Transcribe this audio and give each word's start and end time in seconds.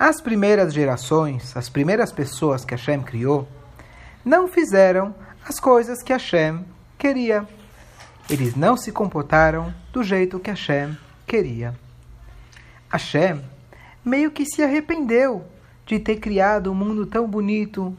As 0.00 0.18
primeiras 0.18 0.72
gerações, 0.72 1.54
as 1.54 1.68
primeiras 1.68 2.10
pessoas 2.10 2.64
que 2.64 2.74
Hashem 2.74 3.02
criou, 3.02 3.46
não 4.24 4.48
fizeram 4.48 5.14
as 5.46 5.60
coisas 5.60 6.02
que 6.02 6.10
Hashem 6.10 6.64
queria. 6.96 7.46
Eles 8.30 8.56
não 8.56 8.78
se 8.78 8.92
comportaram 8.92 9.74
do 9.92 10.02
jeito 10.02 10.40
que 10.40 10.48
Hashem 10.48 10.96
queria. 11.26 11.78
Hashem 12.90 13.44
meio 14.02 14.30
que 14.30 14.46
se 14.46 14.62
arrependeu 14.62 15.44
de 15.84 15.98
ter 15.98 16.16
criado 16.16 16.72
um 16.72 16.74
mundo 16.74 17.04
tão 17.04 17.28
bonito, 17.28 17.94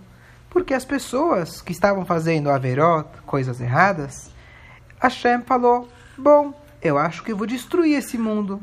porque 0.49 0.73
as 0.73 0.83
pessoas 0.83 1.61
que 1.61 1.71
estavam 1.71 2.03
fazendo 2.03 2.49
averot, 2.49 3.07
coisas 3.27 3.61
erradas, 3.61 4.31
Hashem 4.99 5.43
falou: 5.43 5.87
Bom, 6.17 6.59
eu 6.81 6.97
acho 6.97 7.23
que 7.23 7.31
vou 7.31 7.45
destruir 7.45 7.95
esse 7.99 8.17
mundo. 8.17 8.59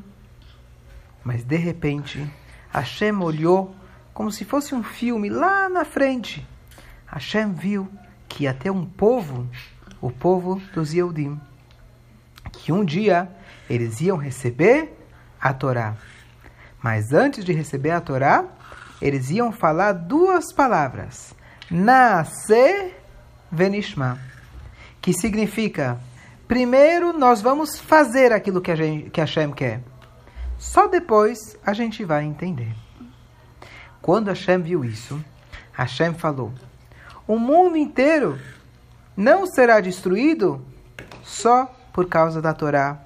Mas 1.22 1.44
de 1.44 1.56
repente, 1.56 2.28
Hashem 2.72 3.20
olhou 3.22 3.74
como 4.12 4.30
se 4.30 4.44
fosse 4.44 4.74
um 4.74 4.82
filme 4.82 5.28
lá 5.28 5.68
na 5.68 5.84
frente. 5.84 6.46
Hashem 7.06 7.52
viu 7.52 7.88
que 8.28 8.52
ter 8.52 8.70
um 8.70 8.84
povo, 8.84 9.48
o 10.00 10.10
povo 10.10 10.60
dos 10.74 10.92
Yehudim, 10.92 11.40
que 12.52 12.72
um 12.72 12.84
dia 12.84 13.30
eles 13.68 14.00
iam 14.00 14.16
receber 14.16 14.92
a 15.40 15.52
Torá. 15.52 15.94
Mas 16.82 17.12
antes 17.12 17.44
de 17.44 17.52
receber 17.52 17.90
a 17.90 18.00
Torá, 18.00 18.44
eles 19.00 19.30
iam 19.30 19.52
falar 19.52 19.92
duas 19.92 20.52
palavras: 20.52 21.34
Nasce 21.70 22.92
venishma, 23.50 24.18
que 25.00 25.12
significa 25.12 25.98
primeiro 26.46 27.12
nós 27.12 27.40
vamos 27.40 27.78
fazer 27.78 28.32
aquilo 28.32 28.60
que 28.60 28.70
a, 28.70 28.76
gente, 28.76 29.10
que 29.10 29.20
Hashem 29.20 29.52
quer. 29.52 29.80
Só 30.58 30.88
depois 30.88 31.56
a 31.64 31.72
gente 31.72 32.04
vai 32.04 32.24
entender. 32.24 32.74
Quando 34.02 34.28
Hashem 34.28 34.60
viu 34.60 34.84
isso, 34.84 35.22
Hashem 35.72 36.14
falou: 36.14 36.52
O 37.26 37.38
mundo 37.38 37.76
inteiro 37.76 38.38
não 39.16 39.46
será 39.46 39.80
destruído 39.80 40.64
só 41.22 41.66
por 41.92 42.06
causa 42.06 42.42
da 42.42 42.52
Torá 42.52 42.98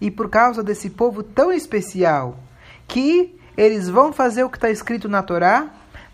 e 0.00 0.10
por 0.10 0.30
causa 0.30 0.62
desse 0.62 0.90
povo 0.90 1.22
tão 1.22 1.52
especial 1.52 2.38
que 2.86 3.38
eles 3.56 3.88
vão 3.88 4.12
fazer 4.12 4.42
o 4.42 4.50
que 4.50 4.56
está 4.56 4.70
escrito 4.70 5.08
na 5.08 5.22
Torá, 5.22 5.68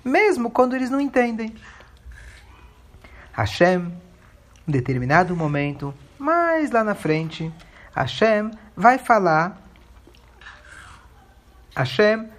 mesmo 0.05 0.50
quando 0.50 0.74
eles 0.74 0.91
não 0.91 1.00
entendem. 1.00 1.55
Hashem, 3.33 3.92
em 4.67 4.72
determinado 4.72 5.36
momento, 5.36 5.94
mais 6.19 6.70
lá 6.70 6.83
na 6.83 6.94
frente, 6.94 7.52
Hashem 7.94 8.50
vai 8.74 8.98
falar. 8.98 9.66
Hashem, 11.77 12.30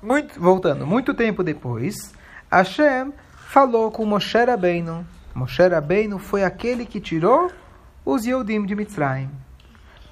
muito, 0.00 0.40
voltando, 0.40 0.86
muito 0.86 1.12
tempo 1.12 1.42
depois, 1.42 2.14
Hashem 2.48 3.12
falou 3.48 3.90
com 3.90 4.06
Moshe 4.06 4.38
Rabbeinu. 4.38 5.04
Moshe 5.34 5.66
Rabbeinu 5.66 6.20
foi 6.20 6.44
aquele 6.44 6.86
que 6.86 7.00
tirou 7.00 7.50
os 8.04 8.24
Yehudim 8.24 8.64
de 8.64 8.76
Mitzrayim. 8.76 9.28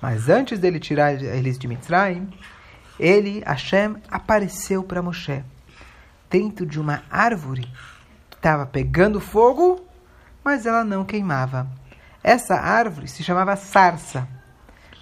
Mas 0.03 0.29
antes 0.29 0.59
dele 0.59 0.81
tirar 0.81 1.15
eles 1.23 1.57
de 1.57 1.69
Mitzrayim, 1.69 2.29
ele, 2.99 3.41
Hashem, 3.47 3.97
apareceu 4.11 4.83
para 4.83 5.01
Moshe 5.01 5.45
dentro 6.29 6.67
de 6.67 6.81
uma 6.81 7.05
árvore 7.09 7.71
que 8.29 8.37
estava 8.37 8.67
pegando 8.67 9.21
fogo, 9.21 9.87
mas 10.43 10.67
ela 10.67 10.83
não 10.83 11.05
queimava. 11.05 11.69
Essa 12.21 12.57
árvore 12.57 13.07
se 13.07 13.23
chamava 13.23 13.55
sarça. 13.55 14.27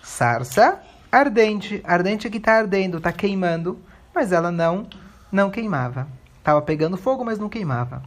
Sarça, 0.02 0.82
ardente. 1.18 1.80
Ardente 1.84 2.26
é 2.26 2.30
que 2.30 2.38
está 2.38 2.58
ardendo, 2.58 2.98
está 2.98 3.12
queimando, 3.12 3.78
mas 4.14 4.32
ela 4.32 4.50
não, 4.50 4.86
não 5.30 5.50
queimava. 5.50 6.08
Estava 6.38 6.60
pegando 6.62 6.96
fogo, 6.96 7.24
mas 7.24 7.38
não 7.38 7.48
queimava. 7.48 8.02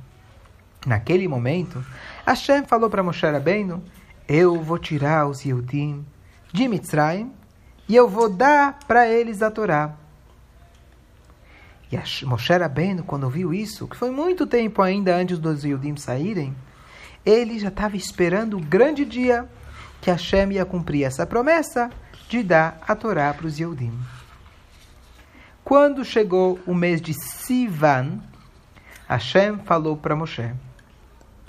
Naquele 0.85 1.27
momento, 1.27 1.83
Hashem 2.25 2.63
falou 2.65 2.89
para 2.89 3.03
Moshe 3.03 3.25
Rabbeinu, 3.25 3.83
eu 4.27 4.61
vou 4.61 4.77
tirar 4.77 5.27
os 5.27 5.43
Yehudim 5.43 6.05
de 6.53 6.67
Mitzrayim 6.67 7.31
e 7.89 7.95
eu 7.95 8.07
vou 8.07 8.29
dar 8.29 8.79
para 8.87 9.07
eles 9.07 9.41
a 9.41 9.49
Torá. 9.49 9.93
E 11.91 11.97
a 11.97 12.03
Moshe 12.25 12.53
Rabbeinu, 12.53 13.03
quando 13.03 13.29
viu 13.29 13.53
isso, 13.53 13.87
que 13.87 13.97
foi 13.97 14.11
muito 14.11 14.45
tempo 14.45 14.81
ainda 14.81 15.15
antes 15.15 15.39
dos 15.39 15.63
Yudim 15.63 15.95
saírem, 15.95 16.53
ele 17.25 17.59
já 17.59 17.69
estava 17.69 17.95
esperando 17.97 18.57
o 18.57 18.61
grande 18.61 19.03
dia 19.03 19.47
que 20.01 20.11
Hashem 20.11 20.53
ia 20.53 20.65
cumprir 20.65 21.03
essa 21.03 21.25
promessa 21.25 21.89
de 22.27 22.43
dar 22.43 22.79
a 22.87 22.95
Torá 22.95 23.33
para 23.33 23.47
os 23.47 23.59
Yudim. 23.59 23.97
Quando 25.63 26.05
chegou 26.05 26.59
o 26.65 26.73
mês 26.73 27.01
de 27.01 27.13
Sivan, 27.13 28.19
Hashem 29.07 29.59
falou 29.59 29.97
para 29.97 30.15
Moshe, 30.15 30.51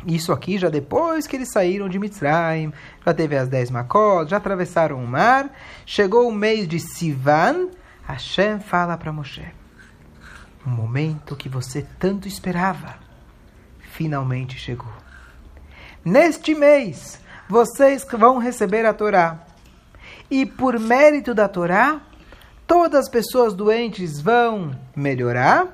isso 0.07 0.33
aqui 0.33 0.59
já 0.59 0.69
depois 0.69 1.27
que 1.27 1.37
eles 1.37 1.51
saíram 1.53 1.89
de 1.89 1.99
Mitzrayim, 1.99 2.73
já 3.05 3.15
teve 3.15 3.37
as 3.37 3.49
dez 3.49 3.71
macós, 3.71 4.29
já 4.29 4.37
atravessaram 4.37 5.03
o 5.03 5.07
mar, 5.07 5.51
chegou 5.85 6.29
o 6.29 6.33
mês 6.33 6.67
de 6.69 6.79
Sivan, 6.79 7.69
Hashem 8.07 8.61
fala 8.61 8.97
para 8.97 9.13
Moshe, 9.13 9.47
o 10.65 10.71
momento 10.71 11.37
que 11.37 11.49
você 11.49 11.87
tanto 11.99 12.27
esperava, 12.27 12.97
finalmente 13.81 14.57
chegou. 14.59 14.93
Neste 16.05 16.55
mês, 16.55 17.21
vocês 17.49 18.07
vão 18.11 18.39
receber 18.39 18.87
a 18.87 18.95
Torá. 18.95 19.48
E 20.31 20.45
por 20.45 20.79
mérito 20.79 21.35
da 21.35 21.49
Torá, 21.49 22.01
todas 22.67 23.07
as 23.07 23.09
pessoas 23.09 23.55
doentes 23.55 24.21
vão 24.21 24.73
melhorar 24.95 25.67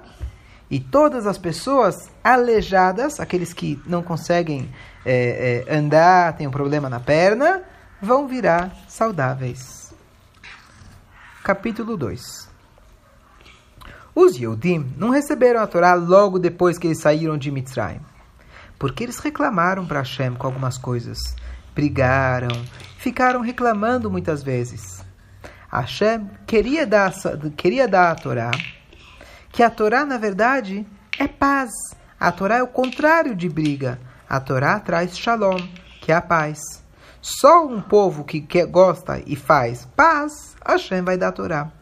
e 0.71 0.81
todas 0.81 1.27
as 1.27 1.39
pessoas 1.39 2.11
aleijadas, 2.23 3.21
aqueles 3.21 3.53
que 3.53 3.81
não 3.87 4.03
conseguem 4.03 4.69
é, 5.05 5.65
é, 5.69 5.77
andar, 5.77 6.37
têm 6.37 6.47
um 6.47 6.51
problema 6.51 6.89
na 6.89 6.99
perna, 6.99 7.63
vão 8.01 8.27
virar 8.27 8.75
saudáveis. 8.89 9.95
Capítulo 11.43 11.97
2 11.97 12.49
Os 14.15 14.37
Yehudim 14.37 14.95
não 14.97 15.11
receberam 15.11 15.61
a 15.61 15.67
Torá 15.67 15.95
logo 15.95 16.39
depois 16.39 16.79
que 16.79 16.87
eles 16.87 17.01
saíram 17.01 17.37
de 17.37 17.51
Mitzrayim, 17.51 18.01
porque 18.79 19.05
eles 19.05 19.19
reclamaram 19.19 19.87
para 19.87 19.99
Hashem 19.99 20.35
com 20.35 20.47
algumas 20.47 20.79
coisas, 20.79 21.19
brigaram, 21.75 22.65
ficaram 22.99 23.41
reclamando 23.41 24.11
muitas 24.11 24.43
vezes. 24.43 25.05
Hashem 25.71 26.31
queria 26.47 26.87
dar, 26.87 27.13
queria 27.57 27.89
dar 27.89 28.13
a 28.13 28.15
Torá, 28.15 28.51
que 29.51 29.63
a 29.63 29.71
Torá, 29.71 30.05
na 30.05 30.19
verdade, 30.19 30.87
é 31.19 31.27
paz. 31.27 31.71
A 32.19 32.31
Torá 32.31 32.59
é 32.59 32.63
o 32.63 32.69
contrário 32.69 33.35
de 33.35 33.49
briga. 33.49 33.99
A 34.29 34.41
Torá 34.41 34.79
traz 34.81 35.19
shalom, 35.19 35.59
que 36.01 36.13
é 36.13 36.15
a 36.15 36.23
paz. 36.23 36.61
Só 37.21 37.67
um 37.67 37.81
povo 37.81 38.23
que 38.25 38.41
quer, 38.41 38.67
gosta 38.67 39.23
e 39.27 39.35
faz 39.35 39.87
paz, 39.97 40.55
Hashem 40.65 41.03
vai 41.03 41.17
dar 41.17 41.29
a 41.29 41.33
Torá. 41.33 41.73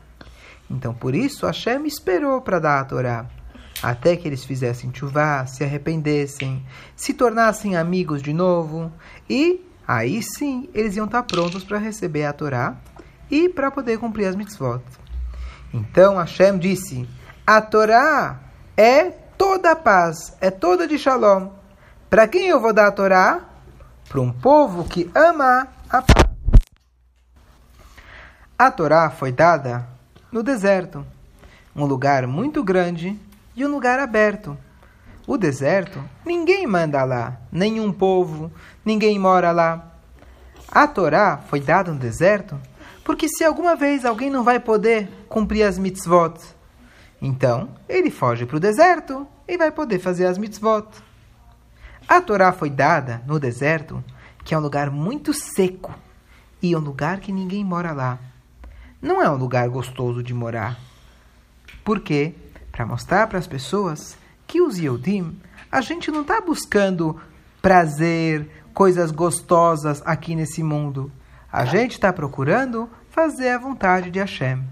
Então, 0.70 0.94
por 0.94 1.14
isso, 1.14 1.46
Hashem 1.46 1.84
esperou 1.86 2.40
para 2.40 2.58
dar 2.58 2.80
a 2.80 2.84
Torá. 2.84 3.26
Até 3.82 4.16
que 4.16 4.28
eles 4.28 4.44
fizessem 4.44 4.92
chuvá, 4.94 5.44
se 5.44 5.64
arrependessem, 5.64 6.64
se 6.94 7.12
tornassem 7.12 7.76
amigos 7.76 8.22
de 8.22 8.32
novo. 8.32 8.92
E 9.28 9.60
aí 9.86 10.22
sim, 10.22 10.68
eles 10.74 10.96
iam 10.96 11.06
estar 11.06 11.22
prontos 11.24 11.64
para 11.64 11.78
receber 11.78 12.24
a 12.24 12.32
Torá 12.32 12.76
e 13.30 13.48
para 13.48 13.70
poder 13.70 13.98
cumprir 13.98 14.26
as 14.26 14.36
mitzvot. 14.36 14.82
Então, 15.72 16.16
Hashem 16.16 16.58
disse 16.58 17.08
a 17.46 17.60
Torá 17.60 18.40
é 18.76 19.10
toda 19.36 19.72
a 19.72 19.76
paz, 19.76 20.36
é 20.40 20.50
toda 20.50 20.86
de 20.86 20.98
shalom. 20.98 21.50
Para 22.08 22.28
quem 22.28 22.48
eu 22.48 22.60
vou 22.60 22.72
dar 22.72 22.88
a 22.88 22.92
Torá? 22.92 23.40
Para 24.08 24.20
um 24.20 24.32
povo 24.32 24.84
que 24.84 25.10
ama 25.14 25.68
a 25.88 26.02
paz. 26.02 26.32
A 28.58 28.70
Torá 28.70 29.10
foi 29.10 29.32
dada 29.32 29.88
no 30.30 30.42
deserto, 30.42 31.04
um 31.74 31.84
lugar 31.84 32.26
muito 32.26 32.62
grande 32.62 33.18
e 33.56 33.64
um 33.64 33.68
lugar 33.68 33.98
aberto. 33.98 34.56
O 35.26 35.36
deserto, 35.36 36.02
ninguém 36.26 36.66
manda 36.66 37.04
lá, 37.04 37.40
nenhum 37.50 37.92
povo, 37.92 38.50
ninguém 38.84 39.18
mora 39.18 39.52
lá. 39.52 39.92
A 40.68 40.86
Torá 40.86 41.38
foi 41.48 41.60
dada 41.60 41.92
no 41.92 41.98
deserto 41.98 42.58
porque 43.04 43.28
se 43.28 43.44
alguma 43.44 43.76
vez 43.76 44.04
alguém 44.04 44.30
não 44.30 44.44
vai 44.44 44.58
poder 44.58 45.08
cumprir 45.28 45.64
as 45.64 45.78
mitzvot, 45.78 46.34
então, 47.22 47.68
ele 47.88 48.10
foge 48.10 48.44
para 48.44 48.56
o 48.56 48.60
deserto 48.60 49.24
e 49.46 49.56
vai 49.56 49.70
poder 49.70 50.00
fazer 50.00 50.26
as 50.26 50.36
mitzvot. 50.36 50.88
A 52.08 52.20
Torá 52.20 52.52
foi 52.52 52.68
dada 52.68 53.22
no 53.24 53.38
deserto, 53.38 54.02
que 54.44 54.52
é 54.52 54.58
um 54.58 54.60
lugar 54.60 54.90
muito 54.90 55.32
seco 55.32 55.94
e 56.60 56.74
um 56.74 56.80
lugar 56.80 57.20
que 57.20 57.30
ninguém 57.30 57.64
mora 57.64 57.92
lá. 57.92 58.18
Não 59.00 59.22
é 59.22 59.30
um 59.30 59.36
lugar 59.36 59.68
gostoso 59.68 60.20
de 60.20 60.34
morar. 60.34 60.76
Por 61.84 62.00
quê? 62.00 62.34
Para 62.72 62.84
mostrar 62.84 63.28
para 63.28 63.38
as 63.38 63.46
pessoas 63.46 64.18
que 64.52 64.60
os 64.60 64.76
Yehudim, 64.76 65.40
a 65.70 65.80
gente 65.80 66.10
não 66.10 66.20
está 66.20 66.38
buscando 66.38 67.18
prazer, 67.62 68.50
coisas 68.74 69.10
gostosas 69.10 70.02
aqui 70.04 70.36
nesse 70.36 70.62
mundo. 70.62 71.10
A 71.50 71.64
gente 71.64 71.92
está 71.92 72.12
procurando 72.12 72.86
fazer 73.08 73.48
a 73.48 73.58
vontade 73.58 74.10
de 74.10 74.18
Hashem. 74.18 74.62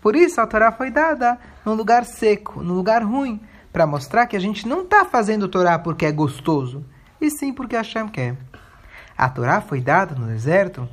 Por 0.00 0.14
isso 0.14 0.40
a 0.40 0.46
Torá 0.46 0.70
foi 0.70 0.88
dada 0.88 1.36
num 1.66 1.74
lugar 1.74 2.04
seco, 2.04 2.62
num 2.62 2.74
lugar 2.74 3.02
ruim, 3.02 3.40
para 3.72 3.88
mostrar 3.88 4.28
que 4.28 4.36
a 4.36 4.40
gente 4.40 4.68
não 4.68 4.82
está 4.82 5.04
fazendo 5.04 5.48
Torá 5.48 5.80
porque 5.80 6.06
é 6.06 6.12
gostoso, 6.12 6.84
e 7.20 7.28
sim 7.28 7.52
porque 7.52 7.74
Hashem 7.74 8.06
quer. 8.06 8.36
A 9.18 9.28
Torá 9.28 9.60
foi 9.60 9.80
dada 9.80 10.14
no 10.14 10.28
deserto, 10.28 10.88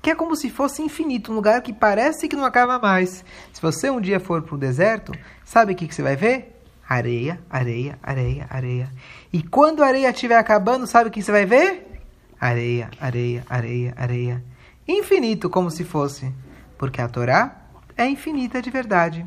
que 0.00 0.10
é 0.10 0.14
como 0.14 0.36
se 0.36 0.48
fosse 0.48 0.80
infinito, 0.80 1.32
um 1.32 1.34
lugar 1.34 1.60
que 1.60 1.72
parece 1.72 2.28
que 2.28 2.36
não 2.36 2.44
acaba 2.44 2.78
mais. 2.78 3.24
Se 3.52 3.60
você 3.60 3.90
um 3.90 4.00
dia 4.00 4.20
for 4.20 4.42
para 4.42 4.54
o 4.54 4.58
deserto, 4.58 5.10
sabe 5.44 5.72
o 5.72 5.76
que, 5.76 5.88
que 5.88 5.94
você 5.94 6.02
vai 6.02 6.14
ver? 6.14 6.53
Areia, 6.88 7.40
areia, 7.48 7.98
areia, 8.02 8.46
areia. 8.50 8.92
E 9.32 9.42
quando 9.42 9.82
a 9.82 9.86
areia 9.86 10.10
estiver 10.10 10.36
acabando, 10.36 10.86
sabe 10.86 11.08
o 11.08 11.12
que 11.12 11.22
você 11.22 11.32
vai 11.32 11.46
ver? 11.46 12.02
Areia, 12.40 12.90
areia, 13.00 13.44
areia, 13.48 13.94
areia. 13.96 14.44
Infinito, 14.86 15.48
como 15.48 15.70
se 15.70 15.82
fosse. 15.82 16.32
Porque 16.76 17.00
a 17.00 17.08
Torá 17.08 17.56
é 17.96 18.06
infinita 18.06 18.60
de 18.60 18.70
verdade. 18.70 19.24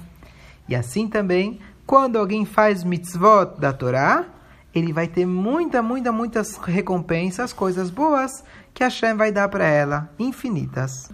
E 0.69 0.75
assim 0.75 1.07
também, 1.07 1.59
quando 1.85 2.19
alguém 2.19 2.45
faz 2.45 2.83
mitzvot 2.83 3.59
da 3.59 3.73
Torá, 3.73 4.25
ele 4.73 4.93
vai 4.93 5.07
ter 5.07 5.25
muita, 5.25 5.81
muita, 5.81 6.11
muitas 6.11 6.57
recompensas, 6.57 7.53
coisas 7.53 7.89
boas 7.89 8.43
que 8.73 8.83
Hashem 8.83 9.15
vai 9.15 9.31
dar 9.31 9.49
para 9.49 9.65
ela, 9.65 10.11
infinitas. 10.19 11.09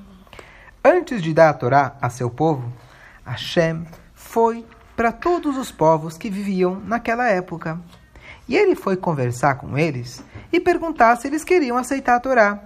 Antes 0.83 1.21
de 1.21 1.33
dar 1.33 1.49
a 1.49 1.53
Torá 1.53 1.95
a 2.01 2.09
seu 2.09 2.29
povo, 2.29 2.73
Hashem 3.25 3.85
foi 4.13 4.65
para 5.03 5.11
todos 5.11 5.57
os 5.57 5.69
povos 5.69 6.17
que 6.17 6.29
viviam 6.29 6.79
naquela 6.79 7.27
época. 7.27 7.77
E 8.47 8.55
ele 8.55 8.73
foi 8.73 8.95
conversar 8.95 9.55
com 9.55 9.77
eles 9.77 10.23
e 10.49 10.61
perguntar 10.61 11.17
se 11.17 11.27
eles 11.27 11.43
queriam 11.43 11.75
aceitar 11.75 12.15
a 12.15 12.19
Torá. 12.21 12.63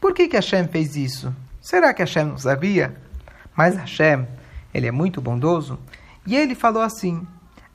Por 0.00 0.12
que, 0.12 0.26
que 0.26 0.34
Hashem 0.34 0.66
fez 0.66 0.96
isso? 0.96 1.32
Será 1.60 1.94
que 1.94 2.02
Hashem 2.02 2.24
não 2.24 2.38
sabia? 2.38 3.00
Mas 3.54 3.76
Hashem, 3.76 4.26
ele 4.74 4.88
é 4.88 4.90
muito 4.90 5.20
bondoso, 5.20 5.78
e 6.26 6.34
ele 6.34 6.56
falou 6.56 6.82
assim: 6.82 7.24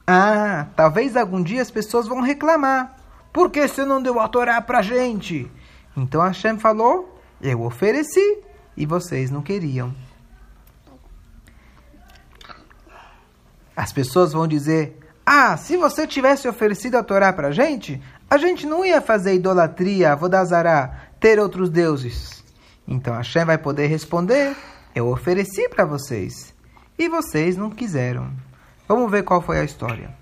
Ah, 0.06 0.68
talvez 0.76 1.16
algum 1.16 1.42
dia 1.42 1.62
as 1.62 1.72
pessoas 1.72 2.10
vão 2.10 2.20
reclamar. 2.20 2.98
Por 3.32 3.50
que 3.50 3.66
você 3.66 3.86
não 3.86 4.04
deu 4.04 4.20
a 4.20 4.28
Torá 4.28 4.60
para 4.60 4.82
gente? 4.82 5.50
Então 5.96 6.20
Hashem 6.20 6.60
falou: 6.60 7.18
Eu 7.42 7.62
ofereci 7.62 8.40
e 8.76 8.86
vocês 8.86 9.32
não 9.32 9.42
queriam. 9.42 9.96
As 13.76 13.92
pessoas 13.92 14.32
vão 14.34 14.48
dizer: 14.48 15.00
Ah, 15.26 15.58
se 15.58 15.76
você 15.76 16.08
tivesse 16.08 16.48
oferecido 16.48 16.96
a 16.96 17.04
Torá 17.04 17.34
para 17.34 17.50
a 17.50 17.52
gente, 17.52 18.02
a 18.30 18.38
gente 18.38 18.66
não 18.66 18.86
ia 18.86 19.02
fazer 19.02 19.36
idolatria, 19.36 20.16
vodazará, 20.16 21.10
ter 21.20 21.40
outros 21.40 21.70
deuses. 21.70 22.44
Então 22.88 23.16
Hashem 23.16 23.46
vai 23.46 23.58
poder 23.58 23.88
responder: 23.88 24.56
Eu 24.94 25.08
ofereci 25.08 25.68
para 25.68 25.86
vocês 25.86 26.54
e 26.98 27.10
vocês 27.10 27.58
não 27.58 27.70
quiseram. 27.70 28.32
Vamos 28.88 29.10
ver 29.12 29.24
qual 29.24 29.42
foi 29.42 29.60
a 29.60 29.64
história. 29.64 30.14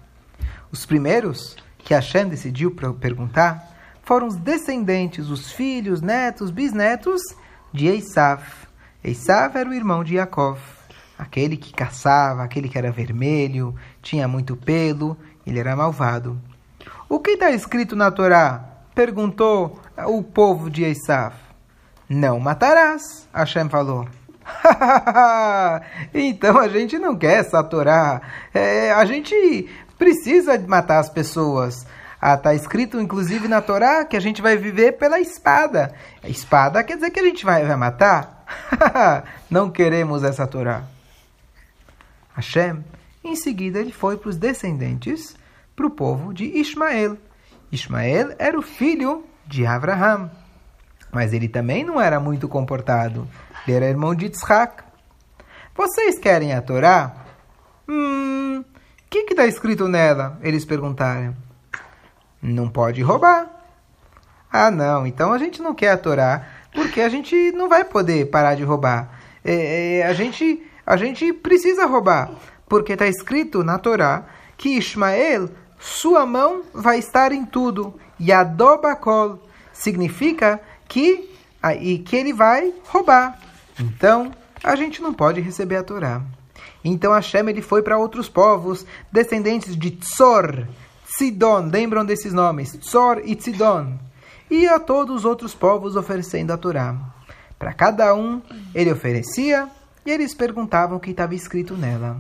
Os 0.72 0.86
primeiros 0.86 1.56
que 1.78 1.94
Hashem 1.94 2.28
decidiu 2.28 2.76
perguntar 3.00 3.72
foram 4.04 4.28
os 4.28 4.36
descendentes, 4.36 5.30
os 5.30 5.52
filhos, 5.52 6.02
netos, 6.02 6.50
bisnetos 6.50 7.22
de 7.72 7.88
Esav. 7.88 8.42
Esav 9.04 9.58
era 9.58 9.70
o 9.70 9.74
irmão 9.74 10.04
de 10.04 10.16
Yaakov, 10.16 10.60
aquele 11.24 11.58
que 11.58 11.74
caçava, 11.74 12.44
aquele 12.44 12.70
que 12.70 12.78
era 12.78 12.92
vermelho, 12.92 13.76
tinha 14.02 14.28
muito 14.28 14.56
pelo, 14.56 15.18
ele 15.46 15.60
era 15.60 15.76
malvado. 15.76 16.40
O 17.10 17.20
que 17.20 17.32
está 17.32 17.52
escrito 17.52 17.96
na 17.96 18.12
Torá? 18.12 18.64
Perguntou 18.94 19.80
o 20.06 20.22
povo 20.22 20.70
de 20.70 20.84
Esav. 20.84 21.34
Não 22.08 22.40
matarás, 22.40 23.28
Hashem 23.34 23.70
falou. 23.70 24.08
então 26.14 26.60
a 26.60 26.68
gente 26.68 27.00
não 27.00 27.16
quer 27.16 27.40
essa 27.40 27.64
Torá. 27.64 28.22
É, 28.54 28.92
a 28.92 29.06
gente 29.06 29.70
precisa 29.98 30.60
matar 30.68 31.00
as 31.00 31.10
pessoas. 31.10 31.86
Ah, 32.20 32.38
tá 32.38 32.54
escrito, 32.54 33.02
inclusive, 33.02 33.48
na 33.48 33.62
Torá 33.62 34.06
que 34.06 34.16
a 34.16 34.20
gente 34.20 34.42
vai 34.42 34.56
viver 34.56 34.94
pela 34.94 35.20
espada. 35.20 35.94
A 36.24 36.30
espada 36.30 36.84
quer 36.84 36.96
dizer 36.96 37.10
que 37.10 37.20
a 37.20 37.24
gente 37.24 37.44
vai, 37.44 37.66
vai 37.66 37.76
matar? 37.76 38.46
não 39.50 39.70
queremos 39.70 40.24
essa 40.24 40.46
Torá. 40.46 40.93
Hashem, 42.36 42.84
em 43.24 43.36
seguida, 43.36 43.80
ele 43.80 43.92
foi 43.92 44.18
para 44.18 44.30
os 44.30 44.38
descendentes, 44.38 45.36
para 45.76 45.86
o 45.86 45.92
povo 45.92 46.34
de 46.34 46.46
Ismael. 46.46 47.18
Ismael 47.72 48.36
era 48.38 48.58
o 48.58 48.62
filho 48.62 49.24
de 49.46 49.66
Abraham. 49.66 50.30
Mas 51.12 51.32
ele 51.32 51.48
também 51.48 51.84
não 51.84 52.02
era 52.02 52.20
muito 52.20 52.48
comportado. 52.48 53.28
Ele 53.68 53.78
era 53.78 53.90
irmão 53.90 54.16
de 54.16 54.26
Yitzhak. 54.26 54.84
Vocês 55.76 56.18
querem 56.20 56.54
a 56.54 56.62
Torá? 56.62 57.16
Hum, 57.88 58.64
o 58.64 59.10
que 59.10 59.20
está 59.30 59.46
escrito 59.46 59.88
nela? 59.88 60.40
Eles 60.42 60.66
perguntaram. 60.66 61.36
Não 62.42 62.68
pode 62.68 63.02
roubar. 63.02 63.48
Ah, 64.52 64.70
não, 64.70 65.08
então 65.08 65.34
a 65.34 65.38
gente 65.38 65.62
não 65.62 65.74
quer 65.74 65.90
a 65.90 65.98
Torá, 65.98 66.46
porque 66.74 67.02
a 67.02 67.10
gente 67.10 67.52
não 67.54 67.68
vai 67.68 67.84
poder 67.84 68.30
parar 68.30 68.54
de 68.54 68.64
roubar. 68.64 69.20
É, 69.44 69.98
é, 69.98 70.06
a, 70.06 70.14
gente, 70.14 70.62
a 70.86 70.98
gente 70.98 71.32
precisa 71.34 71.86
roubar, 71.86 72.32
porque 72.68 72.94
está 72.94 73.08
escrito 73.08 73.64
na 73.64 73.78
Torá 73.78 74.26
que 74.58 74.78
Ismael, 74.78 75.50
sua 75.80 76.26
mão 76.26 76.64
vai 76.74 77.00
estar 77.00 77.32
em 77.32 77.46
tudo. 77.46 77.94
Yadobakol 78.20 79.40
significa 79.74 80.62
que, 80.88 81.30
e 81.82 82.00
que 82.00 82.16
ele 82.16 82.34
vai 82.34 82.74
roubar. 82.88 83.40
Então, 83.80 84.32
a 84.64 84.76
gente 84.76 85.02
não 85.02 85.14
pode 85.14 85.42
receber 85.42 85.78
a 85.78 85.84
Torá. 85.84 86.22
Então 86.84 87.14
Hashem 87.14 87.50
ele 87.50 87.62
foi 87.62 87.82
para 87.82 87.98
outros 87.98 88.28
povos, 88.28 88.86
descendentes 89.12 89.76
de 89.76 89.92
Tzor, 89.92 90.68
Tzidon, 91.08 91.70
lembram 91.72 92.04
desses 92.04 92.34
nomes? 92.34 92.72
Tzor 92.78 93.22
e 93.24 93.36
Tzidon. 93.36 94.00
E 94.50 94.68
a 94.68 94.80
todos 94.80 95.18
os 95.18 95.26
outros 95.26 95.54
povos 95.54 95.96
oferecendo 95.96 96.52
a 96.52 96.58
Torá. 96.58 96.96
Para 97.58 97.74
cada 97.74 98.14
um, 98.14 98.42
ele 98.74 98.92
oferecia 98.92 99.70
e 100.06 100.12
eles 100.12 100.34
perguntavam 100.34 100.98
o 100.98 101.00
que 101.00 101.12
estava 101.12 101.36
escrito 101.36 101.76
nela. 101.76 102.18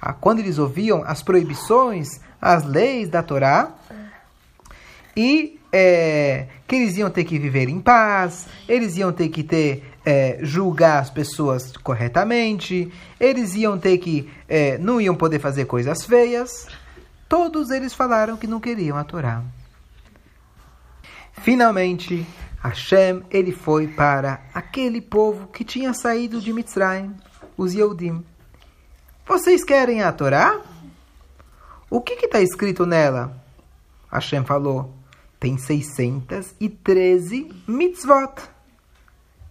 Ah, 0.00 0.12
quando 0.12 0.40
eles 0.40 0.58
ouviam 0.58 1.02
as 1.04 1.22
proibições, 1.22 2.20
as 2.40 2.64
leis 2.64 3.08
da 3.08 3.22
Torá, 3.22 3.74
e 5.16 5.58
é, 5.72 6.46
que 6.66 6.76
eles 6.76 6.96
iam 6.96 7.10
ter 7.10 7.24
que 7.24 7.38
viver 7.38 7.68
em 7.68 7.80
paz, 7.80 8.46
eles 8.68 8.96
iam 8.96 9.12
ter 9.12 9.28
que 9.30 9.42
ter 9.42 9.84
é, 10.04 10.38
julgar 10.42 11.00
as 11.00 11.10
pessoas 11.10 11.76
corretamente, 11.78 12.92
eles 13.18 13.54
iam 13.54 13.78
ter 13.78 13.98
que. 13.98 14.30
É, 14.48 14.78
não 14.78 15.00
iam 15.00 15.14
poder 15.14 15.38
fazer 15.38 15.64
coisas 15.64 16.04
feias. 16.04 16.68
Todos 17.28 17.70
eles 17.70 17.92
falaram 17.92 18.36
que 18.36 18.46
não 18.46 18.60
queriam 18.60 18.96
a 18.96 19.02
Torá. 19.02 19.42
Finalmente, 21.32 22.24
Hashem 22.66 23.22
ele 23.30 23.52
foi 23.52 23.86
para 23.86 24.40
aquele 24.52 25.00
povo 25.00 25.46
que 25.48 25.64
tinha 25.64 25.94
saído 25.94 26.40
de 26.40 26.52
Mitzrayim, 26.52 27.14
os 27.56 27.72
Yehudim. 27.74 28.24
Vocês 29.24 29.62
querem 29.62 30.02
a 30.02 30.12
Torá? 30.12 30.60
O 31.88 32.00
que 32.00 32.14
está 32.14 32.40
escrito 32.40 32.84
nela? 32.84 33.40
Hashem 34.10 34.44
falou: 34.44 34.92
tem 35.38 35.56
613 35.56 37.52
mitzvot. 37.68 38.42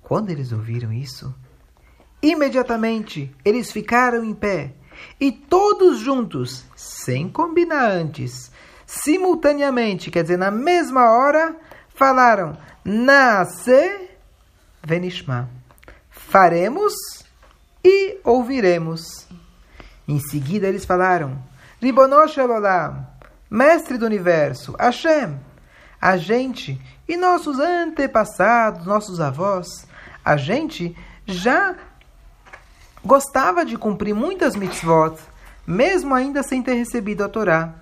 Quando 0.01 0.29
eles 0.29 0.51
ouviram 0.51 0.91
isso, 0.91 1.33
imediatamente 2.21 3.33
eles 3.45 3.71
ficaram 3.71 4.25
em 4.25 4.33
pé 4.33 4.73
e 5.19 5.31
todos 5.31 5.99
juntos, 5.99 6.65
sem 6.75 7.29
combinar 7.29 7.89
antes, 7.89 8.51
simultaneamente, 8.85 10.11
quer 10.11 10.23
dizer, 10.23 10.37
na 10.37 10.51
mesma 10.51 11.11
hora, 11.11 11.55
falaram: 11.89 12.57
Nasce 12.87 14.11
venishma. 14.83 15.49
Faremos 16.11 16.93
e 17.83 18.19
ouviremos. 18.23 19.27
Em 20.07 20.19
seguida 20.19 20.67
eles 20.67 20.85
falaram: 20.85 21.41
Ribonosh 21.81 22.37
Elolam, 22.37 23.07
mestre 23.49 23.97
do 23.97 24.05
universo, 24.05 24.75
Hashem, 24.79 25.39
a 25.99 26.15
gente 26.15 26.79
e 27.07 27.17
nossos 27.17 27.59
antepassados, 27.59 28.85
nossos 28.85 29.19
avós, 29.19 29.87
a 30.23 30.37
gente 30.37 30.95
já 31.25 31.75
gostava 33.03 33.65
de 33.65 33.79
cumprir 33.79 34.13
muitas 34.13 34.55
mitzvot, 34.55 35.17
mesmo 35.65 36.13
ainda 36.13 36.43
sem 36.43 36.61
ter 36.61 36.75
recebido 36.75 37.23
a 37.23 37.29
Torá. 37.29 37.73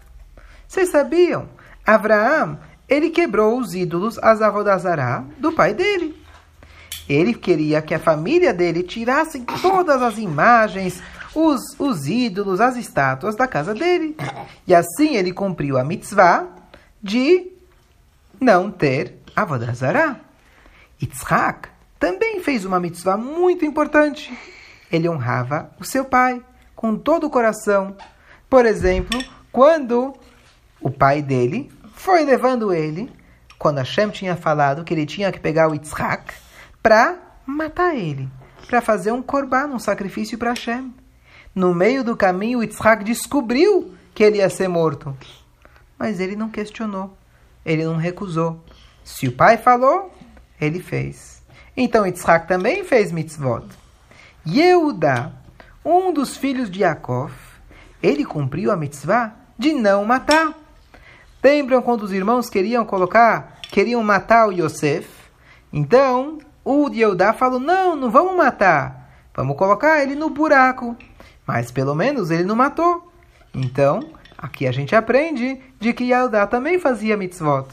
Vocês 0.65 0.89
sabiam? 0.89 1.49
Abraão, 1.85 2.57
ele 2.93 3.09
quebrou 3.09 3.59
os 3.59 3.73
ídolos 3.73 4.19
Azavodazará 4.19 5.23
do 5.39 5.51
pai 5.51 5.73
dele. 5.73 6.15
Ele 7.09 7.33
queria 7.33 7.81
que 7.81 7.93
a 7.93 7.99
família 7.99 8.53
dele 8.53 8.83
tirasse 8.83 9.41
todas 9.61 10.01
as 10.01 10.17
imagens, 10.17 11.01
os, 11.33 11.61
os 11.79 12.07
ídolos, 12.07 12.61
as 12.61 12.77
estátuas 12.77 13.35
da 13.35 13.47
casa 13.47 13.73
dele. 13.73 14.15
E 14.67 14.75
assim 14.75 15.15
ele 15.15 15.33
cumpriu 15.33 15.77
a 15.77 15.83
mitzvah 15.83 16.47
de 17.01 17.51
não 18.39 18.69
ter 18.69 19.17
Avodazará. 19.35 20.17
Yitzhak 21.01 21.69
também 21.99 22.41
fez 22.41 22.63
uma 22.63 22.79
mitzvah 22.79 23.17
muito 23.17 23.65
importante. 23.65 24.31
ele 24.91 25.09
honrava 25.09 25.71
o 25.79 25.83
seu 25.83 26.05
pai 26.05 26.41
com 26.75 26.95
todo 26.95 27.25
o 27.25 27.29
coração. 27.29 27.97
Por 28.47 28.65
exemplo, 28.65 29.19
quando 29.51 30.13
o 30.79 30.91
pai 30.91 31.21
dele 31.21 31.71
foi 32.03 32.25
levando 32.25 32.73
ele, 32.73 33.09
quando 33.57 33.77
Hashem 33.77 34.09
tinha 34.09 34.35
falado 34.35 34.83
que 34.83 34.93
ele 34.93 35.05
tinha 35.05 35.31
que 35.31 35.39
pegar 35.39 35.69
o 35.69 35.73
Yitzhak 35.73 36.33
para 36.81 37.17
matar 37.45 37.95
ele, 37.95 38.29
para 38.67 38.81
fazer 38.81 39.13
um 39.13 39.21
korban, 39.21 39.67
um 39.67 39.79
sacrifício 39.79 40.37
para 40.37 40.49
Hashem. 40.49 40.93
No 41.55 41.73
meio 41.73 42.03
do 42.03 42.17
caminho, 42.17 42.59
o 42.59 42.61
Yitzhak 42.61 43.05
descobriu 43.05 43.93
que 44.13 44.21
ele 44.21 44.39
ia 44.39 44.49
ser 44.49 44.67
morto. 44.67 45.17
Mas 45.97 46.19
ele 46.19 46.35
não 46.35 46.49
questionou, 46.49 47.17
ele 47.65 47.85
não 47.85 47.95
recusou. 47.95 48.61
Se 49.01 49.29
o 49.29 49.31
pai 49.31 49.55
falou, 49.55 50.13
ele 50.59 50.81
fez. 50.81 51.41
Então 51.75 52.05
Yitzhak 52.05 52.49
também 52.49 52.83
fez 52.83 53.13
mitzvot. 53.13 53.65
Yehuda, 54.45 55.31
um 55.85 56.11
dos 56.11 56.35
filhos 56.35 56.69
de 56.69 56.81
Yaakov, 56.81 57.31
ele 58.01 58.25
cumpriu 58.25 58.73
a 58.73 58.75
mitzvah 58.75 59.33
de 59.57 59.71
não 59.71 60.03
matar. 60.03 60.62
Lembram 61.43 61.81
quando 61.81 62.03
os 62.03 62.13
irmãos 62.13 62.49
queriam 62.49 62.85
colocar, 62.85 63.59
queriam 63.63 64.01
matar 64.01 64.47
o 64.47 64.51
Yosef? 64.53 65.09
Então, 65.73 66.37
o 66.63 66.87
Yehuda 66.87 67.33
falou, 67.33 67.59
não, 67.59 67.97
não 67.97 68.09
vamos 68.09 68.37
matar. 68.37 69.11
Vamos 69.35 69.57
colocar 69.57 70.01
ele 70.01 70.15
no 70.15 70.29
buraco. 70.29 70.95
Mas 71.45 71.69
pelo 71.69 71.93
menos 71.93 72.31
ele 72.31 72.45
não 72.45 72.55
matou. 72.55 73.11
Então, 73.53 73.99
aqui 74.37 74.65
a 74.65 74.71
gente 74.71 74.95
aprende 74.95 75.61
de 75.79 75.91
que 75.91 76.05
Yehuda 76.05 76.47
também 76.47 76.79
fazia 76.79 77.17
mitzvot. 77.17 77.67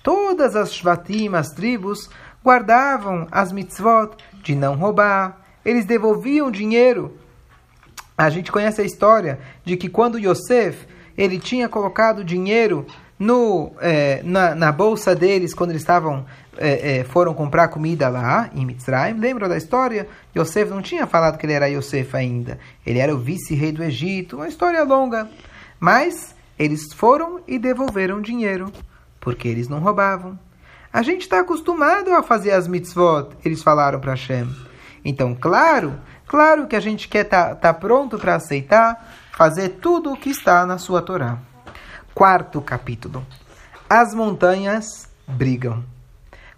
Todas 0.00 0.54
as 0.54 0.72
shvatim, 0.72 1.34
as 1.34 1.48
tribos, 1.50 2.08
guardavam 2.44 3.26
as 3.32 3.50
mitzvot 3.50 4.16
de 4.44 4.54
não 4.54 4.76
roubar. 4.76 5.40
Eles 5.64 5.84
devolviam 5.84 6.52
dinheiro. 6.52 7.18
A 8.16 8.30
gente 8.30 8.52
conhece 8.52 8.80
a 8.80 8.84
história 8.84 9.40
de 9.64 9.76
que 9.76 9.88
quando 9.88 10.18
Yosef 10.18 10.86
ele 11.16 11.40
tinha 11.40 11.68
colocado 11.68 12.22
dinheiro 12.22 12.86
no, 13.18 13.72
é, 13.80 14.22
na, 14.22 14.54
na, 14.54 14.70
bolsa 14.70 15.14
deles 15.14 15.52
quando 15.52 15.70
eles 15.70 15.82
estavam 15.82 16.24
é, 16.56 16.98
é, 16.98 17.04
foram 17.04 17.34
comprar 17.34 17.68
comida 17.68 18.08
lá 18.08 18.48
em 18.54 18.64
Mitzrayim. 18.64 19.18
Lembram 19.18 19.48
da 19.48 19.56
história? 19.56 20.08
Yosef 20.36 20.70
não 20.70 20.82
tinha 20.82 21.06
falado 21.06 21.36
que 21.36 21.46
ele 21.46 21.52
era 21.52 21.68
Yosef 21.68 22.16
ainda. 22.16 22.58
Ele 22.86 22.98
era 22.98 23.14
o 23.14 23.18
vice-rei 23.18 23.72
do 23.72 23.82
Egito. 23.82 24.36
Uma 24.36 24.48
história 24.48 24.82
longa. 24.84 25.28
Mas 25.80 26.34
eles 26.58 26.92
foram 26.92 27.40
e 27.46 27.58
devolveram 27.58 28.20
dinheiro 28.20 28.72
porque 29.20 29.48
eles 29.48 29.68
não 29.68 29.80
roubavam. 29.80 30.38
A 30.92 31.02
gente 31.02 31.22
está 31.22 31.40
acostumado 31.40 32.12
a 32.12 32.22
fazer 32.22 32.52
as 32.52 32.66
mitzvot, 32.66 33.28
eles 33.44 33.62
falaram 33.62 34.00
para 34.00 34.12
Hashem. 34.12 34.48
Então, 35.04 35.34
claro, 35.34 35.94
claro 36.26 36.66
que 36.66 36.74
a 36.74 36.80
gente 36.80 37.08
quer 37.08 37.24
estar 37.24 37.50
tá, 37.50 37.54
tá 37.54 37.74
pronto 37.74 38.18
para 38.18 38.36
aceitar, 38.36 39.06
fazer 39.32 39.80
tudo 39.80 40.12
o 40.12 40.16
que 40.16 40.30
está 40.30 40.64
na 40.64 40.78
sua 40.78 41.02
Torá. 41.02 41.38
Quarto 42.18 42.60
capítulo. 42.60 43.24
As 43.88 44.12
montanhas 44.12 45.08
brigam. 45.24 45.84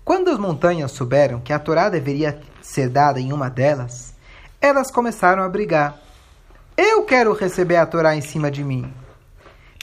Quando 0.02 0.30
as 0.30 0.38
montanhas 0.38 0.90
souberam 0.90 1.38
que 1.38 1.52
a 1.52 1.58
Torá 1.58 1.90
deveria 1.90 2.40
ser 2.62 2.88
dada 2.88 3.20
em 3.20 3.30
uma 3.30 3.50
delas, 3.50 4.14
elas 4.58 4.90
começaram 4.90 5.42
a 5.42 5.48
brigar. 5.50 5.98
Eu 6.74 7.04
quero 7.04 7.34
receber 7.34 7.76
a 7.76 7.84
Torá 7.84 8.16
em 8.16 8.22
cima 8.22 8.50
de 8.50 8.64
mim. 8.64 8.90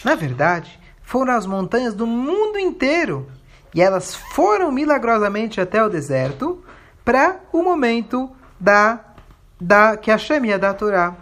Na 0.03 0.15
verdade, 0.15 0.79
foram 1.03 1.35
as 1.35 1.45
montanhas 1.45 1.93
do 1.93 2.07
mundo 2.07 2.57
inteiro 2.57 3.29
e 3.71 3.79
elas 3.79 4.15
foram 4.15 4.71
milagrosamente 4.71 5.61
até 5.61 5.83
o 5.83 5.89
deserto 5.89 6.65
para 7.05 7.39
o 7.53 7.61
momento 7.61 8.31
da, 8.59 8.99
da 9.61 9.95
que 9.95 10.09
Hashem 10.09 10.43
ia 10.47 10.57
dar 10.57 10.71
a 10.71 10.73
Torá. 10.73 11.15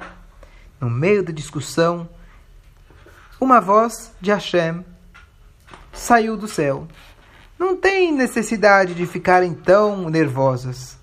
No 0.80 0.90
meio 0.90 1.24
da 1.24 1.34
discussão, 1.34 2.08
uma 3.46 3.62
voz 3.62 4.12
de 4.20 4.32
Hashem 4.32 4.84
saiu 5.94 6.36
do 6.36 6.48
céu. 6.48 6.88
Não 7.60 7.78
tem 7.78 8.12
necessidade 8.12 8.96
de 8.96 9.06
ficarem 9.06 9.54
tão 9.54 10.10
nervosas. 10.10 10.98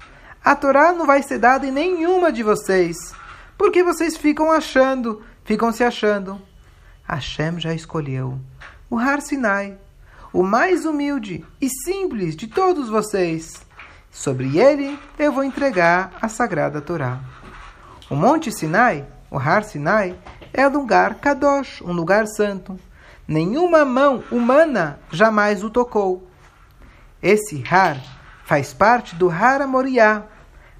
A 0.45 0.57
Torá 0.57 0.93
não 0.93 1.07
vai 1.07 1.23
ser 1.23 1.39
dada 1.39 1.65
em 1.65 1.71
nenhuma 1.71 2.33
de 2.33 2.43
vocês, 2.43 2.97
porque 3.57 3.85
vocês 3.85 4.17
ficam 4.17 4.51
achando, 4.51 5.23
ficam 5.45 5.71
se 5.71 5.85
achando. 5.85 6.43
Hashem 7.05 7.61
já 7.61 7.73
escolheu 7.73 8.41
o 8.91 8.99
Har 8.99 9.21
Sinai, 9.21 9.79
o 10.33 10.43
mais 10.43 10.85
humilde 10.85 11.47
e 11.61 11.69
simples 11.69 12.35
de 12.35 12.49
todos 12.49 12.89
vocês. 12.89 13.65
Sobre 14.11 14.59
ele 14.59 14.99
eu 15.17 15.33
vou 15.33 15.45
entregar 15.45 16.13
a 16.21 16.29
sagrada 16.29 16.81
Torá. 16.81 17.21
O 18.11 18.17
Monte 18.17 18.51
Sinai, 18.51 19.07
o 19.31 19.39
Har 19.39 19.63
Sinai, 19.63 20.19
é 20.53 20.67
lugar 20.69 21.17
Kadosh, 21.17 21.81
um 21.83 21.93
lugar 21.93 22.27
santo. 22.27 22.79
Nenhuma 23.27 23.85
mão 23.85 24.23
humana 24.31 24.99
jamais 25.11 25.65
o 25.65 25.71
tocou. 25.71 26.29
Esse 27.23 27.63
Har 27.69 27.97
faz 28.45 28.75
parte 28.75 29.15
do 29.15 29.31
Har 29.31 29.67
Moriá, 29.67 30.25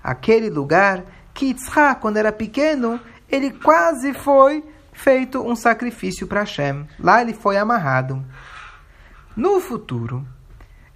aquele 0.03 0.51
lugar 0.51 1.05
que 1.33 1.47
Yitzhak, 1.47 2.01
quando 2.01 2.17
era 2.17 2.33
pequeno, 2.33 3.01
ele 3.29 3.51
quase 3.51 4.13
foi 4.13 4.65
feito 4.93 5.41
um 5.41 5.57
sacrifício 5.57 6.27
para 6.27 6.41
Hashem. 6.41 6.87
Lá 6.99 7.23
ele 7.23 7.33
foi 7.33 7.57
amarrado. 7.57 8.25
No 9.35 9.61
futuro, 9.61 10.27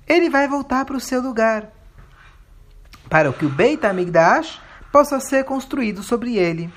ele 0.07 0.29
vai 0.29 0.47
voltar 0.47 0.85
para 0.85 0.97
o 0.97 1.01
seu 1.01 1.23
lugar, 1.23 1.73
para 3.09 3.33
que 3.33 3.47
o 3.47 3.49
Beit 3.49 3.87
HaMikdash 3.87 4.61
possa 4.93 5.19
ser 5.21 5.45
construído 5.45 6.03
sobre 6.03 6.37
ele. 6.37 6.71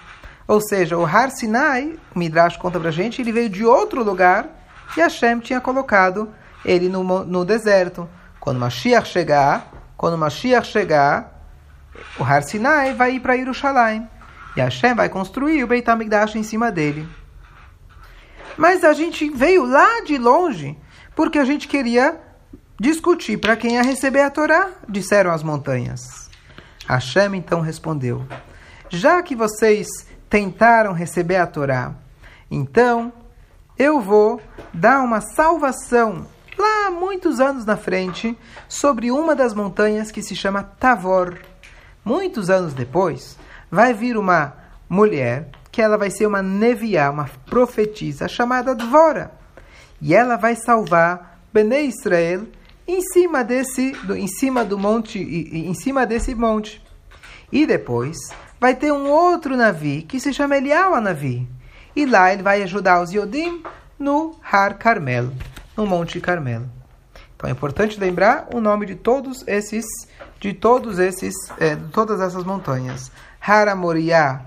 Ou 0.50 0.60
seja, 0.60 0.98
o 0.98 1.06
Har 1.06 1.30
Sinai, 1.30 1.96
o 2.16 2.18
Midrash 2.18 2.58
conta 2.58 2.80
para 2.80 2.90
gente, 2.90 3.22
ele 3.22 3.32
veio 3.32 3.50
de 3.50 3.64
outro 3.64 4.04
lugar 4.04 4.50
e 4.98 5.00
Hashem 5.00 5.38
tinha 5.38 5.62
colocado 5.62 6.28
ele 6.66 6.90
no, 6.90 7.04
no 7.24 7.46
deserto. 7.46 8.10
Quando 8.40 8.60
Mashiach 8.60 9.08
chegar, 9.08 9.72
quando 9.96 10.18
Mashiach 10.18 10.66
chegar, 10.66 11.46
o 12.18 12.24
Har 12.24 12.42
Sinai 12.42 12.96
vai 12.96 13.12
ir 13.12 13.20
para 13.20 13.36
Yerushalayim. 13.36 14.08
E 14.58 14.60
Hashem 14.60 14.96
vai 14.96 15.08
construir 15.08 15.64
o 15.64 15.68
Beit 15.68 15.88
HaMikdash 15.88 16.36
em 16.36 16.42
cima 16.42 16.72
dele. 16.72 17.08
Mas 18.58 18.84
a 18.84 18.94
gente 18.94 19.30
veio 19.30 19.66
lá 19.66 20.02
de 20.02 20.18
longe 20.18 20.76
porque 21.16 21.38
a 21.38 21.46
gente 21.46 21.68
queria 21.68 22.20
discutir 22.80 23.38
para 23.38 23.56
quem 23.56 23.76
ia 23.76 23.84
receber 23.84 24.22
a 24.22 24.32
Torá, 24.32 24.72
disseram 24.88 25.30
as 25.30 25.44
montanhas. 25.44 26.28
Hashem 26.88 27.36
então 27.36 27.62
respondeu: 27.62 28.26
Já 28.90 29.22
que 29.22 29.36
vocês 29.36 30.09
tentaram 30.30 30.94
receber 30.94 31.38
a 31.38 31.48
Torá, 31.48 31.94
então 32.52 33.12
eu 33.78 34.02
vou 34.02 34.42
dar 34.74 35.02
uma 35.02 35.22
salvação 35.22 36.28
lá 36.58 36.92
muitos 36.92 37.40
anos 37.40 37.66
na 37.66 37.78
frente 37.78 38.38
sobre 38.68 39.10
uma 39.10 39.34
das 39.34 39.54
montanhas 39.54 40.12
que 40.12 40.22
se 40.22 40.36
chama 40.36 40.64
Tavor. 40.64 41.38
Muitos 42.04 42.50
anos 42.50 42.74
depois, 42.74 43.38
vai 43.72 43.94
vir 43.94 44.18
uma 44.18 44.54
mulher 44.90 45.50
que 45.72 45.82
ela 45.82 45.98
vai 45.98 46.12
ser 46.12 46.26
uma 46.26 46.42
neviá, 46.42 47.10
uma 47.10 47.30
profetisa 47.46 48.28
chamada 48.28 48.76
Dvora. 48.76 49.32
E 50.02 50.14
ela 50.14 50.36
vai 50.36 50.56
salvar 50.56 51.40
Bnei 51.54 51.88
Israel 51.88 52.48
em 52.88 53.02
cima 53.02 53.44
desse, 53.44 53.94
em 54.10 54.28
cima 54.28 54.66
do 54.66 54.78
monte, 54.78 55.20
em 55.20 55.74
cima 55.74 56.06
desse 56.06 56.34
monte. 56.34 56.84
E 57.52 57.66
depois 57.66 58.18
vai 58.60 58.76
ter 58.76 58.92
um 58.92 59.10
outro 59.10 59.56
navio 59.56 60.04
que 60.04 60.20
se 60.20 60.34
chama 60.34 60.58
Elial 60.58 61.00
Navi. 61.00 61.48
E 61.96 62.06
lá 62.06 62.32
ele 62.32 62.44
vai 62.44 62.62
ajudar 62.64 63.02
os 63.02 63.12
Yodim 63.12 63.64
no 63.98 64.36
Har 64.42 64.78
Carmel, 64.78 65.32
no 65.76 65.86
Monte 65.86 66.20
Carmelo. 66.20 66.70
Então 67.36 67.50
é 67.50 67.54
importante 67.54 68.00
lembrar 68.00 68.50
o 68.54 68.60
nome 68.60 68.86
de 68.86 68.96
todos 68.96 69.48
esses, 69.48 69.86
de 70.40 70.54
todos 70.54 71.00
esses, 71.00 71.34
é, 71.58 71.76
de 71.76 71.88
todas 71.92 72.20
essas 72.20 72.44
montanhas. 72.44 73.12
Har 73.40 73.74
Moriah, 73.76 74.42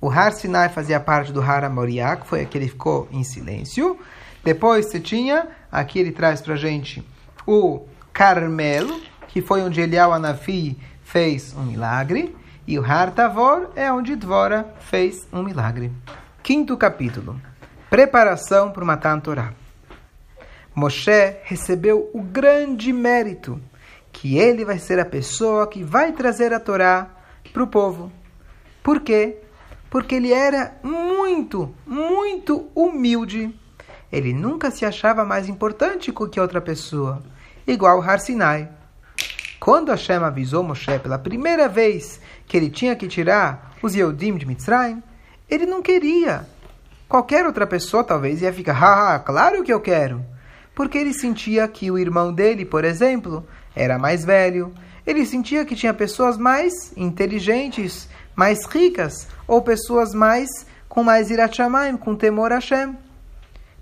o 0.00 0.10
Har 0.10 0.32
Sinai 0.32 0.68
fazia 0.68 0.98
parte 0.98 1.32
do 1.32 1.40
Har 1.40 1.70
Moriah, 1.70 2.16
que 2.16 2.26
foi 2.26 2.40
aquele 2.40 2.66
que 2.66 2.72
ficou 2.72 3.08
em 3.12 3.22
silêncio. 3.22 3.98
Depois 4.44 4.86
você 4.86 5.00
tinha, 5.00 5.46
aqui 5.70 5.98
ele 5.98 6.12
traz 6.12 6.40
para 6.40 6.56
gente 6.56 7.06
o 7.46 7.86
Carmelo, 8.12 9.00
que 9.28 9.40
foi 9.40 9.62
onde 9.62 9.80
Elial 9.80 10.12
Anafi 10.12 10.76
fez 11.04 11.54
um 11.54 11.62
milagre. 11.62 12.34
E 12.66 12.76
o 12.80 12.84
Har 12.84 13.12
Tavor 13.12 13.70
é 13.76 13.92
onde 13.92 14.16
Dvora 14.16 14.74
fez 14.80 15.28
um 15.32 15.40
milagre. 15.40 15.92
Quinto 16.42 16.76
capítulo. 16.76 17.40
Preparação 17.88 18.72
para 18.72 18.82
o 18.82 18.86
Matan 18.86 19.20
Torah. 19.20 19.54
Moshe 20.74 21.36
recebeu 21.44 22.10
o 22.12 22.20
grande 22.20 22.92
mérito 22.92 23.60
que 24.10 24.36
ele 24.36 24.64
vai 24.64 24.80
ser 24.80 24.98
a 24.98 25.04
pessoa 25.04 25.68
que 25.68 25.84
vai 25.84 26.10
trazer 26.10 26.52
a 26.52 26.58
Torá 26.58 27.08
para 27.52 27.62
o 27.62 27.68
povo. 27.68 28.10
Por 28.82 28.98
quê? 28.98 29.36
Porque 29.88 30.16
ele 30.16 30.32
era 30.32 30.76
muito, 30.82 31.72
muito 31.86 32.68
humilde. 32.74 33.54
Ele 34.10 34.32
nunca 34.32 34.72
se 34.72 34.84
achava 34.84 35.24
mais 35.24 35.48
importante 35.48 36.12
que 36.12 36.40
outra 36.40 36.60
pessoa, 36.60 37.22
igual 37.64 38.02
Har 38.02 38.18
Sinai. 38.18 38.68
Quando 39.58 39.90
Hashem 39.90 40.16
avisou 40.16 40.62
Moshe 40.62 40.98
pela 40.98 41.18
primeira 41.18 41.68
vez 41.68 42.20
que 42.46 42.56
ele 42.56 42.70
tinha 42.70 42.94
que 42.94 43.08
tirar 43.08 43.74
os 43.82 43.94
Yehudim 43.94 44.36
de 44.36 44.46
Mitzrayim, 44.46 45.02
ele 45.48 45.66
não 45.66 45.82
queria. 45.82 46.46
Qualquer 47.08 47.46
outra 47.46 47.66
pessoa 47.66 48.04
talvez 48.04 48.42
ia 48.42 48.52
ficar, 48.52 48.72
haha, 48.72 49.18
claro 49.18 49.62
que 49.62 49.72
eu 49.72 49.80
quero. 49.80 50.24
Porque 50.74 50.98
ele 50.98 51.14
sentia 51.14 51.66
que 51.66 51.90
o 51.90 51.98
irmão 51.98 52.32
dele, 52.32 52.64
por 52.64 52.84
exemplo, 52.84 53.46
era 53.74 53.98
mais 53.98 54.24
velho. 54.24 54.74
Ele 55.06 55.24
sentia 55.24 55.64
que 55.64 55.76
tinha 55.76 55.94
pessoas 55.94 56.36
mais 56.36 56.92
inteligentes, 56.96 58.08
mais 58.34 58.66
ricas, 58.66 59.28
ou 59.46 59.62
pessoas 59.62 60.12
mais 60.12 60.48
com 60.88 61.02
mais 61.02 61.30
irat 61.30 61.58
com 62.00 62.14
temor 62.14 62.52
a 62.52 62.56
Hashem. 62.56 62.96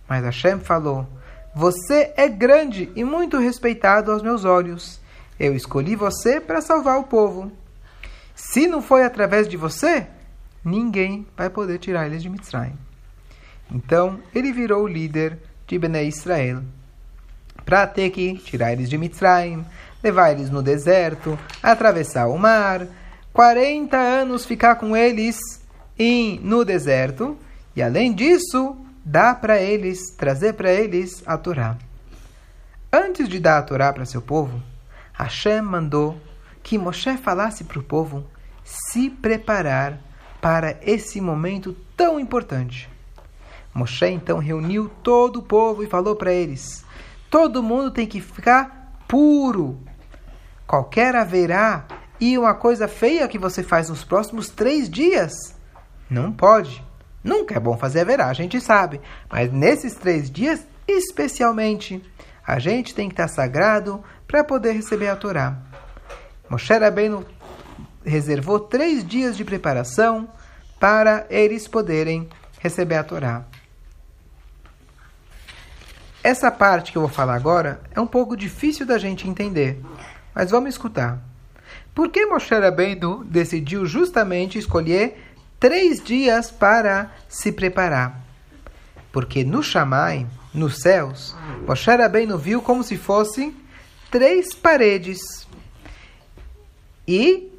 Mas 0.08 0.22
Hashem 0.22 0.60
falou: 0.60 1.06
Você 1.54 2.12
é 2.16 2.28
grande 2.28 2.92
e 2.94 3.02
muito 3.02 3.38
respeitado 3.38 4.12
aos 4.12 4.22
meus 4.22 4.44
olhos. 4.44 5.00
Eu 5.38 5.54
escolhi 5.54 5.96
você 5.96 6.40
para 6.40 6.60
salvar 6.60 6.98
o 6.98 7.04
povo. 7.04 7.50
Se 8.34 8.66
não 8.66 8.82
foi 8.82 9.04
através 9.04 9.48
de 9.48 9.56
você, 9.56 10.06
ninguém 10.64 11.26
vai 11.36 11.50
poder 11.50 11.78
tirar 11.78 12.06
eles 12.06 12.22
de 12.22 12.28
Mitzrayim. 12.28 12.74
Então, 13.70 14.20
ele 14.34 14.52
virou 14.52 14.84
o 14.84 14.88
líder 14.88 15.38
de 15.66 15.78
Bnei 15.78 16.08
Israel 16.08 16.62
para 17.64 17.86
ter 17.86 18.10
que 18.10 18.34
tirar 18.38 18.72
eles 18.72 18.90
de 18.90 18.98
Mitzrayim, 18.98 19.64
levar 20.02 20.32
eles 20.32 20.50
no 20.50 20.62
deserto, 20.62 21.38
atravessar 21.62 22.26
o 22.26 22.38
mar, 22.38 22.86
40 23.32 23.96
anos 23.96 24.44
ficar 24.44 24.76
com 24.76 24.96
eles 24.96 25.38
em, 25.98 26.38
no 26.40 26.64
deserto, 26.64 27.36
e 27.74 27.82
além 27.82 28.12
disso, 28.12 28.76
dar 29.04 29.40
para 29.40 29.60
eles, 29.60 30.14
trazer 30.16 30.54
para 30.54 30.70
eles 30.70 31.22
a 31.26 31.36
Torá. 31.38 31.76
Antes 32.92 33.28
de 33.28 33.40
dar 33.40 33.58
a 33.58 33.62
Torá 33.62 33.92
para 33.92 34.04
seu 34.04 34.22
povo, 34.22 34.62
Hashem 35.14 35.62
mandou 35.62 36.20
que 36.62 36.76
Moshe 36.76 37.16
falasse 37.16 37.64
para 37.64 37.78
o 37.78 37.82
povo 37.82 38.24
se 38.62 39.08
preparar 39.08 39.98
para 40.40 40.76
esse 40.82 41.20
momento 41.20 41.74
tão 41.96 42.18
importante. 42.18 42.90
Moshe 43.72 44.06
então 44.06 44.38
reuniu 44.38 44.90
todo 45.02 45.38
o 45.38 45.42
povo 45.42 45.82
e 45.82 45.86
falou 45.86 46.16
para 46.16 46.32
eles: 46.32 46.84
todo 47.30 47.62
mundo 47.62 47.90
tem 47.90 48.06
que 48.06 48.20
ficar 48.20 48.98
puro. 49.08 49.78
Qualquer 50.66 51.14
haverá 51.14 51.86
e 52.20 52.36
uma 52.38 52.54
coisa 52.54 52.88
feia 52.88 53.28
que 53.28 53.38
você 53.38 53.62
faz 53.62 53.88
nos 53.88 54.04
próximos 54.04 54.48
três 54.48 54.88
dias, 54.88 55.32
não 56.08 56.32
pode. 56.32 56.82
Nunca 57.22 57.56
é 57.56 57.60
bom 57.60 57.76
fazer 57.76 58.00
haverá, 58.00 58.28
a 58.28 58.34
gente 58.34 58.60
sabe. 58.60 59.00
Mas 59.30 59.52
nesses 59.52 59.94
três 59.94 60.30
dias, 60.30 60.66
especialmente, 60.86 62.02
a 62.46 62.58
gente 62.58 62.94
tem 62.94 63.08
que 63.08 63.14
estar 63.14 63.28
sagrado 63.28 64.02
para 64.34 64.42
poder 64.42 64.72
receber 64.72 65.06
a 65.06 65.14
Torá. 65.14 65.56
Moshe 66.50 66.76
Rabbeinu 66.76 67.24
reservou 68.04 68.58
três 68.58 69.06
dias 69.06 69.36
de 69.36 69.44
preparação 69.44 70.28
para 70.80 71.24
eles 71.30 71.68
poderem 71.68 72.28
receber 72.58 72.96
a 72.96 73.04
Torá. 73.04 73.44
Essa 76.20 76.50
parte 76.50 76.90
que 76.90 76.98
eu 76.98 77.02
vou 77.02 77.08
falar 77.08 77.36
agora 77.36 77.80
é 77.94 78.00
um 78.00 78.08
pouco 78.08 78.36
difícil 78.36 78.84
da 78.84 78.98
gente 78.98 79.28
entender, 79.28 79.80
mas 80.34 80.50
vamos 80.50 80.70
escutar. 80.70 81.20
Por 81.94 82.08
que 82.08 82.26
Moshe 82.26 82.56
Rabbeinu 82.56 83.22
decidiu 83.26 83.86
justamente 83.86 84.58
escolher 84.58 85.32
três 85.60 86.02
dias 86.02 86.50
para 86.50 87.12
se 87.28 87.52
preparar? 87.52 88.20
Porque 89.12 89.44
no 89.44 89.62
Shammai, 89.62 90.26
nos 90.52 90.80
céus, 90.80 91.36
Moshe 91.68 91.88
Rabbeinu 91.88 92.36
viu 92.36 92.60
como 92.60 92.82
se 92.82 92.96
fossem 92.96 93.62
três 94.14 94.54
paredes. 94.54 95.44
E 97.04 97.50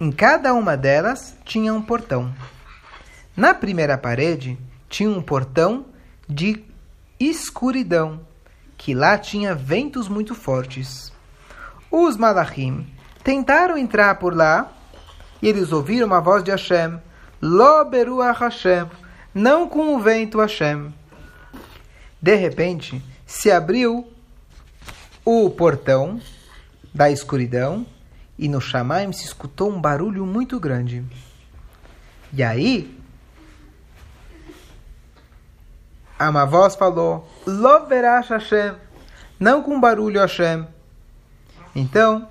em 0.00 0.10
cada 0.10 0.54
uma 0.54 0.74
delas 0.74 1.36
tinha 1.44 1.74
um 1.74 1.82
portão. 1.82 2.34
Na 3.36 3.52
primeira 3.52 3.98
parede 3.98 4.58
tinha 4.88 5.10
um 5.10 5.20
portão 5.20 5.84
de 6.26 6.64
escuridão, 7.20 8.22
que 8.78 8.94
lá 8.94 9.18
tinha 9.18 9.54
ventos 9.54 10.08
muito 10.08 10.34
fortes. 10.34 11.12
Os 11.90 12.16
malachim 12.16 12.86
tentaram 13.22 13.76
entrar 13.76 14.14
por 14.14 14.34
lá 14.34 14.72
e 15.42 15.48
eles 15.48 15.72
ouviram 15.72 16.06
uma 16.06 16.22
voz 16.22 16.42
de 16.42 16.50
Hashem, 16.50 16.98
Lo 17.42 17.84
beruach 17.84 18.40
Hashem, 18.40 18.88
não 19.34 19.68
com 19.68 19.94
o 19.94 20.00
vento 20.00 20.40
Hashem. 20.40 20.90
De 22.18 22.34
repente, 22.34 23.02
se 23.26 23.50
abriu 23.50 24.10
o 25.24 25.50
portão 25.50 26.20
da 26.94 27.10
escuridão 27.10 27.86
e 28.38 28.48
no 28.48 28.60
Shamaim 28.60 29.12
se 29.12 29.24
escutou 29.24 29.70
um 29.70 29.80
barulho 29.80 30.24
muito 30.24 30.58
grande. 30.58 31.04
E 32.32 32.42
aí, 32.42 32.98
uma 36.18 36.44
voz 36.44 36.74
falou: 36.74 37.28
Loverash 37.46 38.28
Hashem, 38.30 38.74
não 39.38 39.62
com 39.62 39.80
barulho 39.80 40.20
Hashem. 40.20 40.66
Então, 41.74 42.28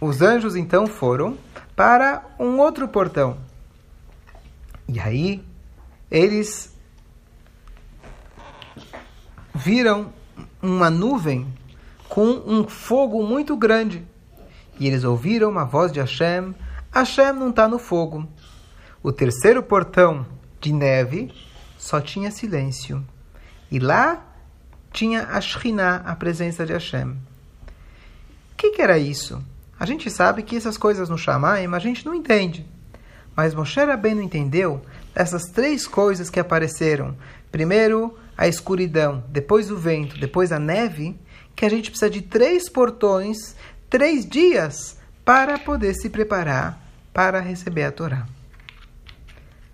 os 0.00 0.22
anjos 0.22 0.56
então 0.56 0.86
foram 0.86 1.36
para 1.74 2.24
um 2.38 2.58
outro 2.58 2.86
portão. 2.88 3.38
E 4.88 5.00
aí, 5.00 5.44
eles 6.10 6.73
viram 9.54 10.12
uma 10.60 10.90
nuvem 10.90 11.46
com 12.08 12.42
um 12.46 12.66
fogo 12.66 13.22
muito 13.22 13.56
grande. 13.56 14.04
E 14.78 14.86
eles 14.86 15.04
ouviram 15.04 15.48
uma 15.48 15.64
voz 15.64 15.92
de 15.92 16.00
Hashem: 16.00 16.54
Hashem 16.92 17.32
não 17.32 17.50
está 17.50 17.68
no 17.68 17.78
fogo. 17.78 18.26
O 19.02 19.12
terceiro 19.12 19.62
portão 19.62 20.26
de 20.60 20.72
neve 20.72 21.32
só 21.78 22.00
tinha 22.00 22.30
silêncio. 22.30 23.04
E 23.70 23.78
lá 23.78 24.24
tinha 24.92 25.28
a 25.28 26.10
a 26.10 26.16
presença 26.16 26.64
de 26.64 26.72
Hashem. 26.72 27.10
O 27.10 28.56
que, 28.56 28.70
que, 28.70 28.82
era 28.82 28.96
isso? 28.96 29.44
A 29.78 29.84
gente 29.84 30.10
sabe 30.10 30.42
que 30.42 30.56
essas 30.56 30.78
coisas 30.78 31.08
no 31.08 31.18
Shamaim 31.18 31.66
a 31.74 31.78
gente 31.78 32.06
não 32.06 32.14
entende. 32.14 32.64
Mas 33.36 33.54
Moshe 33.54 33.80
Rabbeinu 33.80 34.22
entendeu 34.22 34.80
essas 35.14 35.42
três 35.46 35.86
coisas 35.86 36.30
que 36.30 36.38
apareceram. 36.38 37.16
Primeiro, 37.50 38.16
a 38.36 38.48
escuridão, 38.48 39.24
depois 39.28 39.70
o 39.70 39.76
vento, 39.76 40.18
depois 40.18 40.52
a 40.52 40.58
neve 40.58 41.18
que 41.54 41.64
a 41.64 41.68
gente 41.68 41.90
precisa 41.90 42.10
de 42.10 42.22
três 42.22 42.68
portões, 42.68 43.54
três 43.88 44.26
dias, 44.26 44.98
para 45.24 45.58
poder 45.58 45.94
se 45.94 46.10
preparar 46.10 46.80
para 47.12 47.40
receber 47.40 47.84
a 47.84 47.92
Torá. 47.92 48.26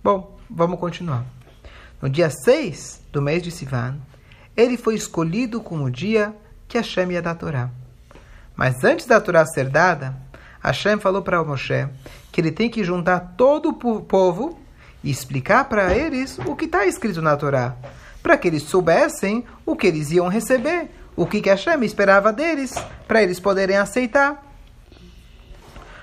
Bom, 0.05 0.39
vamos 0.49 0.79
continuar. 0.79 1.25
No 2.01 2.09
dia 2.09 2.31
6 2.31 3.03
do 3.13 3.21
mês 3.21 3.43
de 3.43 3.51
Sivan, 3.51 3.99
ele 4.57 4.77
foi 4.77 4.95
escolhido 4.95 5.61
como 5.61 5.85
o 5.85 5.91
dia 5.91 6.35
que 6.69 6.79
Hashem 6.79 7.13
ia 7.13 7.23
dar 7.23 7.33
a 7.33 7.35
Torá. 7.35 7.71
Mas 8.55 8.85
antes 8.85 9.07
da 9.07 9.21
Torá 9.21 9.45
ser 9.47 9.69
dada, 9.69 10.17
Hashem 10.63 10.99
falou 10.99 11.23
para 11.23 11.43
Moshe 11.43 11.89
que 12.31 12.41
ele 12.41 12.53
tem 12.53 12.69
que 12.69 12.85
juntar 12.85 13.35
todo 13.37 13.71
o 13.71 14.01
povo 14.03 14.59
e 15.03 15.11
explicar 15.11 15.65
para 15.65 15.95
eles 15.95 16.39
o 16.41 16.55
que 16.55 16.67
está 16.67 16.87
escrito 16.87 17.23
na 17.23 17.37
Torá, 17.37 17.75
para 18.23 18.37
que 18.37 18.49
eles 18.49 18.63
soubessem 18.65 19.45
o 19.65 19.77
que 19.77 19.87
eles 19.87 20.11
iam 20.11 20.29
receber, 20.29 20.91
o 21.17 21.27
que, 21.27 21.41
que 21.41 21.49
Hashem 21.49 21.83
esperava 21.85 22.33
deles, 22.33 22.75
para 23.07 23.23
eles 23.23 23.41
poderem 23.41 23.77
aceitar. 23.77 24.45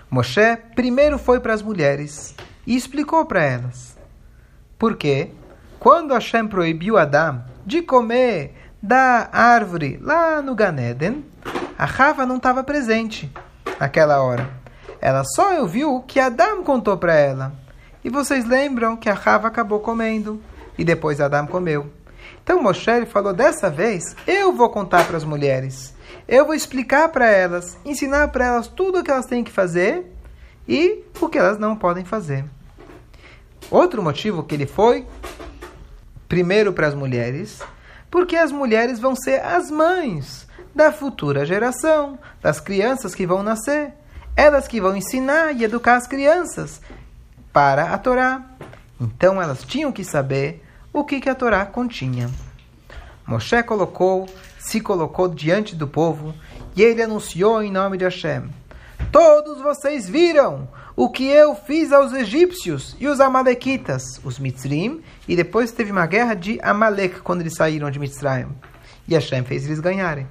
Moshe 0.10 0.56
primeiro 0.76 1.18
foi 1.18 1.40
para 1.40 1.54
as 1.54 1.62
mulheres 1.62 2.34
e 2.66 2.76
explicou 2.76 3.26
para 3.26 3.44
elas. 3.44 3.98
Porque 4.78 5.32
quando 5.80 6.14
Hashem 6.14 6.48
proibiu 6.48 6.98
Adão 6.98 7.44
de 7.66 7.82
comer 7.82 8.56
da 8.82 9.30
árvore 9.32 10.00
lá 10.02 10.42
no 10.42 10.56
Ganeden, 10.56 11.26
a 11.78 11.86
Rava 11.86 12.26
não 12.26 12.38
estava 12.38 12.64
presente 12.64 13.32
naquela 13.80 14.22
hora. 14.22 14.50
Ela 15.02 15.24
só 15.24 15.60
ouviu 15.60 15.96
o 15.96 16.02
que 16.02 16.20
Adão 16.20 16.64
contou 16.64 16.98
para 16.98 17.16
ela. 17.16 17.54
E 18.04 18.10
vocês 18.10 18.46
lembram 18.46 18.96
que 18.96 19.10
a 19.10 19.14
Rava 19.14 19.48
acabou 19.48 19.80
comendo 19.80 20.42
e 20.78 20.84
depois 20.84 21.20
Adão 21.20 21.46
comeu. 21.46 21.92
Então 22.48 22.64
Moshe 22.64 23.06
falou: 23.08 23.34
dessa 23.34 23.70
vez 23.70 24.16
eu 24.26 24.54
vou 24.54 24.70
contar 24.70 25.06
para 25.06 25.18
as 25.18 25.26
mulheres. 25.26 25.94
Eu 26.26 26.46
vou 26.46 26.56
explicar 26.56 27.10
para 27.10 27.30
elas, 27.30 27.78
ensinar 27.84 28.30
para 28.30 28.46
elas 28.46 28.70
tudo 28.70 29.00
o 29.00 29.04
que 29.04 29.12
elas 29.12 29.26
têm 29.26 29.44
que 29.44 29.52
fazer 29.52 30.06
e 30.66 31.04
o 31.20 31.28
que 31.28 31.38
elas 31.38 31.60
não 31.60 31.76
podem 31.76 32.06
fazer. 32.06 32.46
Outro 33.70 34.02
motivo 34.02 34.44
que 34.44 34.56
ele 34.56 34.66
foi 34.66 35.06
primeiro 36.30 36.72
para 36.72 36.88
as 36.88 36.96
mulheres, 36.96 37.60
porque 38.10 38.38
as 38.38 38.50
mulheres 38.50 38.98
vão 38.98 39.14
ser 39.14 39.42
as 39.42 39.70
mães 39.70 40.48
da 40.74 40.90
futura 40.94 41.46
geração, 41.46 42.18
das 42.42 42.62
crianças 42.62 43.14
que 43.14 43.28
vão 43.28 43.44
nascer. 43.44 43.92
Elas 44.38 44.70
que 44.70 44.80
vão 44.80 44.96
ensinar 44.96 45.52
e 45.52 45.66
educar 45.66 45.98
as 45.98 46.08
crianças 46.08 46.80
para 47.52 47.92
a 47.94 47.98
Torá. 47.98 48.42
Então 49.02 49.42
elas 49.42 49.64
tinham 49.64 49.92
que 49.92 50.06
saber 50.06 50.64
o 51.00 51.06
que, 51.06 51.20
que 51.20 51.30
a 51.30 51.36
Torá 51.36 51.66
continha. 51.66 52.30
Moshe 53.26 53.62
colocou 53.64 54.28
se 54.68 54.82
colocou 54.82 55.30
diante 55.30 55.76
do 55.76 55.88
povo 55.88 56.34
e 56.76 56.84
ele 56.84 57.02
anunciou 57.02 57.64
em 57.64 57.72
nome 57.72 57.98
de 57.98 58.04
Hashem: 58.04 58.50
Todos 59.12 59.62
vocês 59.62 60.10
viram 60.10 60.68
o 60.96 61.10
que 61.10 61.28
eu 61.28 61.56
fiz 61.56 61.92
aos 61.92 62.12
egípcios 62.12 62.96
e 63.00 63.08
os 63.08 63.20
amalequitas, 63.20 64.04
os 64.24 64.40
mitzrim, 64.40 65.02
e 65.28 65.36
depois 65.36 65.72
teve 65.72 65.92
uma 65.92 66.06
guerra 66.06 66.34
de 66.34 66.60
Amalek 66.62 67.22
quando 67.22 67.42
eles 67.42 67.56
saíram 67.56 67.92
de 67.92 68.00
Mitzrayim. 68.00 68.50
E 69.08 69.14
Hashem 69.14 69.44
fez 69.44 69.66
eles 69.66 69.80
ganharem. 69.80 70.28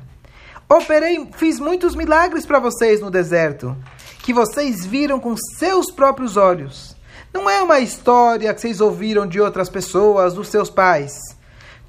Operei, 0.69 1.29
fiz 1.37 1.61
muitos 1.61 1.95
milagres 1.95 2.45
para 2.45 2.59
vocês 2.59 3.01
no 3.01 3.11
deserto, 3.11 3.77
que 4.19 4.33
vocês 4.33 4.85
viram 4.85 5.21
com 5.21 5.37
seus 5.37 5.93
próprios 5.93 6.37
olhos. 6.37 6.96
Não 7.37 7.51
é 7.51 7.63
uma 7.63 7.81
história 7.81 8.53
que 8.55 8.61
vocês 8.63 8.81
ouviram 8.81 9.27
de 9.27 9.39
outras 9.39 9.69
pessoas, 9.69 10.33
dos 10.33 10.49
seus 10.49 10.71
pais. 10.71 11.13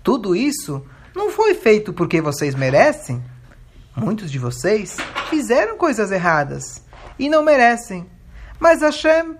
Tudo 0.03 0.36
isso 0.36 0.86
não 1.15 1.31
foi 1.31 1.55
feito 1.55 1.93
porque 1.93 2.19
vocês 2.19 2.53
merecem. 2.53 3.23
Muitos 3.95 4.29
de 4.29 4.38
vocês 4.38 4.97
fizeram 5.29 5.77
coisas 5.77 6.12
erradas 6.12 6.83
e 7.17 7.29
não 7.29 7.43
merecem. 7.43 8.05
Mas 8.60 8.81
Hashem 8.81 9.38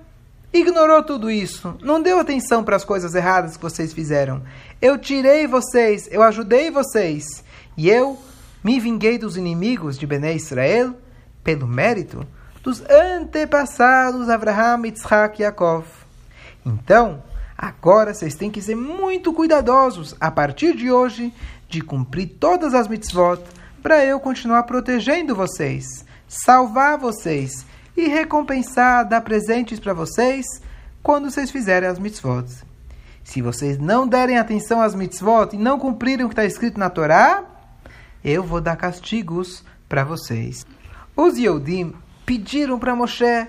ignorou 0.54 1.04
tudo 1.04 1.30
isso, 1.30 1.78
não 1.82 2.02
deu 2.02 2.22
atenção 2.22 2.64
para 2.64 2.78
as 2.78 2.86
coisas 2.86 3.14
erradas 3.14 3.58
que 3.58 3.64
vocês 3.64 3.92
fizeram. 3.92 4.42
Eu 4.82 4.98
tirei 4.98 5.46
vocês, 5.46 6.08
eu 6.10 6.24
ajudei 6.24 6.72
vocês 6.72 7.44
e 7.76 7.90
eu 7.90 8.18
me 8.64 8.80
vinguei 8.80 9.18
dos 9.18 9.36
inimigos 9.36 10.00
de 10.00 10.08
Bené 10.08 10.34
Israel 10.36 10.96
pelo 11.44 11.68
mérito 11.68 12.26
dos 12.64 12.82
antepassados 12.90 14.30
Abraham, 14.30 14.86
Yitzhak 14.86 15.42
e 15.42 15.44
Yaakov. 15.44 15.97
Então, 16.68 17.24
agora 17.58 18.14
vocês 18.14 18.36
têm 18.36 18.52
que 18.52 18.62
ser 18.62 18.76
muito 18.76 19.32
cuidadosos 19.32 20.16
a 20.20 20.30
partir 20.30 20.76
de 20.76 20.92
hoje 20.92 21.34
de 21.70 21.82
cumprir 21.82 22.38
todas 22.40 22.74
as 22.74 22.88
mitzvot 22.88 23.42
para 23.82 24.04
eu 24.04 24.20
continuar 24.20 24.64
protegendo 24.64 25.34
vocês, 25.34 26.06
salvar 26.28 26.98
vocês 26.98 27.66
e 27.96 28.08
recompensar, 28.08 29.08
dar 29.08 29.22
presentes 29.22 29.80
para 29.80 29.94
vocês 29.94 30.46
quando 31.02 31.32
vocês 31.32 31.50
fizerem 31.50 31.88
as 31.88 31.98
mitzvot. 31.98 32.46
Se 33.24 33.42
vocês 33.42 33.78
não 33.78 34.06
derem 34.06 34.38
atenção 34.38 34.82
às 34.82 34.94
mitzvot 34.94 35.54
e 35.54 35.58
não 35.58 35.80
cumprirem 35.80 36.26
o 36.26 36.30
que 36.30 36.34
está 36.34 36.46
escrito 36.46 36.78
na 36.78 36.90
Torá, 36.90 37.46
eu 38.24 38.44
vou 38.44 38.60
dar 38.60 38.76
castigos 38.76 39.64
para 39.88 40.04
vocês. 40.04 40.66
Os 41.16 41.38
Yodim 41.38 41.94
pediram 42.26 42.78
para 42.78 42.96
Moshe, 42.96 43.48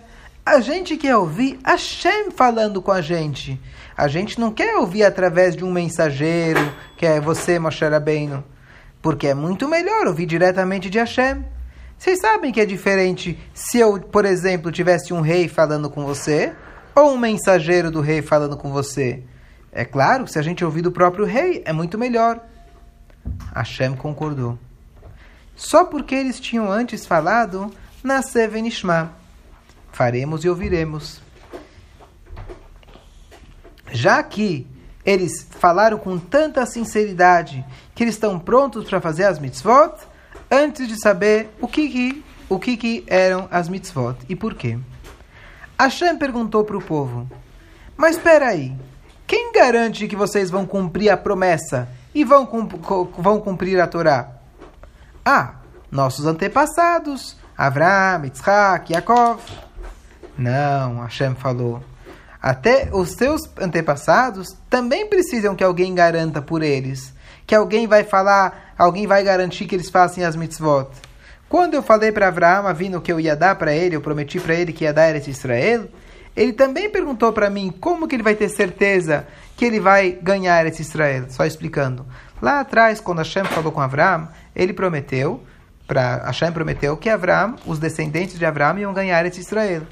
a 0.49 0.61
gente 0.61 0.97
quer 0.97 1.15
ouvir 1.15 1.59
Hashem 1.65 2.31
falando 2.31 2.81
com 2.81 2.91
a 2.91 3.03
gente. 3.03 3.61
A 3.97 4.09
gente 4.09 4.41
não 4.41 4.51
quer 4.51 4.77
ouvir 4.77 5.05
através 5.05 5.55
de 5.55 5.65
um 5.65 5.71
mensageiro, 5.71 6.73
que 6.97 7.05
é 7.05 7.21
você, 7.21 7.59
Moshe 7.59 7.85
Rabbeinu. 7.85 8.43
Porque 9.03 9.27
é 9.27 9.35
muito 9.35 9.69
melhor 9.69 10.07
ouvir 10.07 10.25
diretamente 10.25 10.89
de 10.89 10.99
Hashem. 10.99 11.45
Vocês 11.99 12.21
sabem 12.21 12.51
que 12.51 12.61
é 12.61 12.67
diferente 12.67 13.39
se 13.53 13.79
eu, 13.79 14.01
por 14.01 14.25
exemplo, 14.25 14.73
tivesse 14.73 15.13
um 15.13 15.21
rei 15.21 15.49
falando 15.49 15.91
com 15.91 16.05
você 16.05 16.55
ou 16.95 17.13
um 17.13 17.19
mensageiro 17.19 17.91
do 17.91 18.01
rei 18.01 18.23
falando 18.23 18.57
com 18.57 18.73
você. 18.73 19.23
É 19.71 19.85
claro, 19.85 20.27
se 20.27 20.39
a 20.39 20.43
gente 20.43 20.65
ouvir 20.65 20.81
do 20.81 20.93
próprio 20.93 21.27
rei, 21.27 21.63
é 21.67 21.73
muito 21.73 21.99
melhor. 21.99 22.41
Hashem 23.55 23.95
concordou. 23.95 24.59
Só 25.55 25.85
porque 25.85 26.15
eles 26.15 26.41
tinham 26.41 26.71
antes 26.71 27.05
falado 27.05 27.71
na 28.03 28.23
Sevenishma. 28.23 29.18
Faremos 29.93 30.45
e 30.45 30.49
ouviremos. 30.49 31.21
Já 33.91 34.23
que 34.23 34.67
eles 35.05 35.47
falaram 35.51 35.99
com 35.99 36.19
tanta 36.19 36.67
sinceridade 36.67 37.65
que 37.95 38.05
eles 38.05 38.15
estão 38.15 38.39
prontos 38.39 38.85
para 38.85 39.01
fazer 39.01 39.25
as 39.25 39.39
mitzvot, 39.39 39.95
antes 40.51 40.87
de 40.87 41.01
saber 41.01 41.51
o 41.61 41.67
que, 41.67 41.89
que 41.89 42.25
o 42.49 42.59
que, 42.59 42.77
que 42.77 43.05
eram 43.07 43.47
as 43.51 43.69
mitzvot 43.69 44.17
e 44.29 44.35
por 44.35 44.55
quê. 44.55 44.79
Hashem 45.79 46.17
perguntou 46.17 46.65
para 46.65 46.77
o 46.77 46.83
povo: 46.83 47.29
Mas 47.97 48.17
espera 48.17 48.49
aí, 48.49 48.75
quem 49.27 49.53
garante 49.53 50.09
que 50.09 50.17
vocês 50.17 50.51
vão 50.51 50.67
cumprir 50.67 51.11
a 51.11 51.17
promessa 51.17 51.89
e 52.15 52.25
vão, 52.25 52.49
vão 53.19 53.41
cumprir 53.41 53.81
a 53.81 53.87
Torá? 53.87 54.29
Ah, 55.25 55.57
nossos 55.91 56.27
antepassados, 56.27 57.37
Avraham, 57.57 58.25
Yitzhak, 58.25 58.93
Yaakov. 58.93 59.41
Não, 60.39 61.03
Hashem 61.03 61.35
falou. 61.35 61.83
Até 62.41 62.89
os 62.93 63.11
seus 63.11 63.51
antepassados 63.61 64.57
também 64.71 65.09
precisam 65.09 65.57
que 65.57 65.65
alguém 65.65 65.95
garanta 65.95 66.41
por 66.41 66.63
eles. 66.63 67.13
Que 67.45 67.55
alguém 67.55 67.87
vai 67.87 68.05
falar, 68.05 68.73
alguém 68.79 69.07
vai 69.07 69.25
garantir 69.25 69.67
que 69.67 69.75
eles 69.75 69.91
façam 69.91 70.25
as 70.25 70.37
mitzvot. 70.37 70.89
Quando 71.49 71.75
eu 71.75 71.83
falei 71.83 72.13
para 72.13 72.29
Abraão, 72.29 72.73
vindo 72.75 73.01
que 73.01 73.11
eu 73.11 73.19
ia 73.19 73.35
dar 73.35 73.57
para 73.57 73.75
ele, 73.75 73.97
eu 73.97 74.01
prometi 74.01 74.39
para 74.39 74.55
ele 74.55 74.73
que 74.73 74.85
ia 74.85 74.93
dar 74.93 75.17
esse 75.17 75.31
Israel, 75.31 75.89
ele 76.37 76.53
também 76.53 76.89
perguntou 76.89 77.33
para 77.33 77.51
mim 77.51 77.75
como 77.81 78.07
que 78.07 78.15
ele 78.15 78.23
vai 78.23 78.35
ter 78.35 78.49
certeza 78.49 79.27
que 79.57 79.65
ele 79.65 79.81
vai 79.81 80.13
ganhar 80.13 80.65
esse 80.67 80.83
Israel. 80.83 81.25
Só 81.31 81.45
explicando. 81.45 82.07
Lá 82.41 82.61
atrás, 82.61 83.01
quando 83.01 83.19
Hashem 83.19 83.45
falou 83.45 83.73
com 83.73 83.81
Abraão, 83.81 84.29
ele 84.55 84.73
prometeu, 84.73 85.43
para 85.87 86.27
Hashem 86.27 86.53
prometeu 86.53 86.97
que 86.97 87.09
Abraão, 87.09 87.57
os 87.67 87.81
descendentes 87.81 88.39
de 88.39 88.47
Abraão 88.47 88.79
iam 88.79 88.93
ganhar 88.93 89.27
esse 89.27 89.41
Israel. 89.41 89.83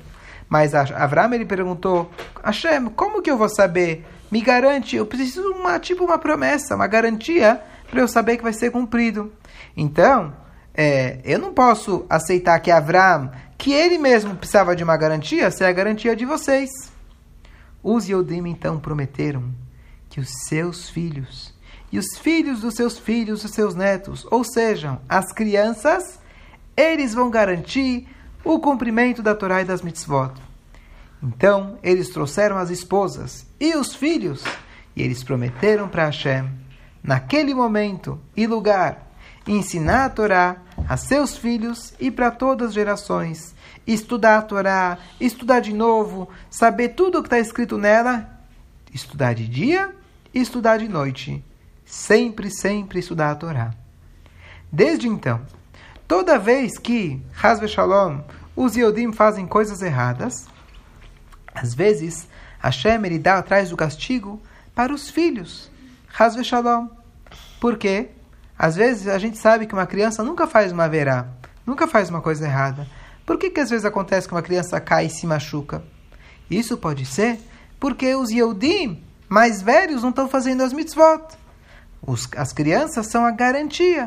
Mas 0.49 0.75
Avram 0.75 1.33
ele 1.33 1.45
perguntou: 1.45 2.11
Hashem, 2.43 2.87
como 2.91 3.23
que 3.23 3.31
eu 3.31 3.39
vou 3.39 3.49
saber? 3.49 4.05
Me 4.31 4.41
garante, 4.41 4.97
eu 4.97 5.07
preciso 5.07 5.43
de 5.43 5.59
uma 5.59 5.79
tipo 5.79 6.05
uma 6.05 6.19
promessa, 6.19 6.75
uma 6.75 6.87
garantia 6.87 7.61
para 7.91 8.01
eu 8.01 8.09
saber 8.09 8.37
que 8.37 8.43
vai 8.43 8.53
ser 8.53 8.71
cumprido. 8.71 9.33
Então, 9.77 10.35
é, 10.75 11.21
eu 11.25 11.39
não 11.39 11.53
posso 11.53 12.05
aceitar 12.11 12.59
que 12.61 12.71
Avram, 12.71 13.31
que 13.57 13.73
ele 13.73 13.99
mesmo 13.99 14.35
precisava 14.35 14.75
de 14.75 14.83
uma 14.83 14.97
garantia, 14.97 15.51
seja 15.51 15.71
a 15.71 15.73
garantia 15.73 16.15
de 16.17 16.25
vocês. 16.25 16.71
Os 17.83 18.09
Yodim 18.09 18.49
então 18.49 18.81
prometeram 18.81 19.45
que 20.09 20.19
os 20.19 20.29
seus 20.49 20.91
filhos 20.91 21.55
e 21.93 21.99
os 21.99 22.19
filhos 22.19 22.61
dos 22.61 22.75
seus 22.75 22.99
filhos, 22.99 23.45
os 23.45 23.53
seus 23.53 23.75
netos, 23.75 24.27
ou 24.31 24.45
sejam, 24.45 25.01
as 25.09 25.33
crianças, 25.33 26.19
eles 26.77 27.15
vão 27.15 27.31
garantir 27.31 28.09
o 28.47 28.61
cumprimento 28.61 29.25
da 29.25 29.35
Torá 29.35 29.61
e 29.61 29.65
das 29.65 29.83
mitzvot. 29.83 30.33
Então 31.21 31.79
eles 31.83 32.11
trouxeram 32.11 32.57
as 32.57 32.71
esposas 32.71 33.45
e 33.59 33.75
os 33.75 33.95
filhos, 33.95 34.45
e 34.95 35.03
eles 35.03 35.25
prometeram 35.25 35.89
para 35.89 36.05
Hashem, 36.05 36.49
naquele 37.03 37.53
momento 37.53 38.21
e 38.37 38.47
lugar, 38.47 39.11
ensinar 39.49 40.05
a 40.05 40.11
Torá 40.11 40.57
a 40.89 40.97
seus 40.97 41.37
filhos 41.37 41.93
e 41.99 42.09
para 42.09 42.31
todas 42.31 42.69
as 42.69 42.75
gerações. 42.75 43.53
Estudar 43.85 44.39
a 44.39 44.43
Torá, 44.43 44.99
estudar 45.21 45.59
de 45.59 45.73
novo, 45.73 46.29
saber 46.49 46.91
tudo 46.91 47.19
o 47.19 47.23
que 47.23 47.27
está 47.27 47.41
escrito 47.41 47.77
nela, 47.77 48.31
estudar 48.95 49.35
de 49.35 49.49
dia 49.49 49.93
e 50.33 50.41
estudar 50.41 50.77
de 50.77 50.89
noite. 50.89 51.45
Sempre, 51.85 52.49
sempre 52.51 53.01
estudar 53.01 53.33
a 53.33 53.35
Torá. 53.35 53.75
Desde 54.71 55.09
então, 55.09 55.41
Toda 56.09 56.39
vez 56.39 56.79
que, 56.79 57.21
Hasbe 57.43 57.67
Shalom, 57.67 58.21
os 58.57 58.75
Yodim 58.75 59.13
fazem 59.13 59.47
coisas 59.47 59.83
erradas, 59.83 60.49
às 61.55 61.75
vezes 61.75 62.27
Hashem 62.59 63.05
ele 63.05 63.19
dá 63.19 63.39
atrás 63.39 63.71
do 63.71 63.77
castigo 63.77 64.41
para 64.75 64.93
os 64.93 65.11
filhos. 65.11 65.71
Hasbe 66.19 66.43
Shalom. 66.43 66.89
Por 67.61 67.77
quê? 67.77 68.11
Às 68.59 68.75
vezes 68.75 69.07
a 69.09 69.19
gente 69.19 69.37
sabe 69.37 69.67
que 69.67 69.75
uma 69.75 69.87
criança 69.87 70.25
nunca 70.25 70.47
faz 70.47 70.73
uma 70.73 70.89
verá, 70.89 71.27
nunca 71.67 71.87
faz 71.87 72.09
uma 72.09 72.23
coisa 72.23 72.47
errada. 72.47 72.87
Por 73.27 73.39
que, 73.39 73.51
que 73.51 73.61
às 73.61 73.69
vezes 73.69 73.85
acontece 73.85 74.27
que 74.27 74.35
uma 74.35 74.43
criança 74.43 74.81
cai 74.81 75.07
e 75.07 75.11
se 75.11 75.27
machuca? 75.27 75.85
Isso 76.51 76.77
pode 76.79 77.05
ser 77.05 77.39
porque 77.79 78.15
os 78.15 78.31
Yodim 78.31 79.03
mais 79.29 79.61
velhos 79.61 80.03
não 80.03 80.11
estão 80.11 80.29
fazendo 80.29 80.63
as 80.63 80.73
mitzvot. 80.73 81.23
Os, 82.01 82.29
as 82.37 82.53
crianças 82.53 83.09
são 83.09 83.27
a 83.27 83.31
garantia. 83.31 84.07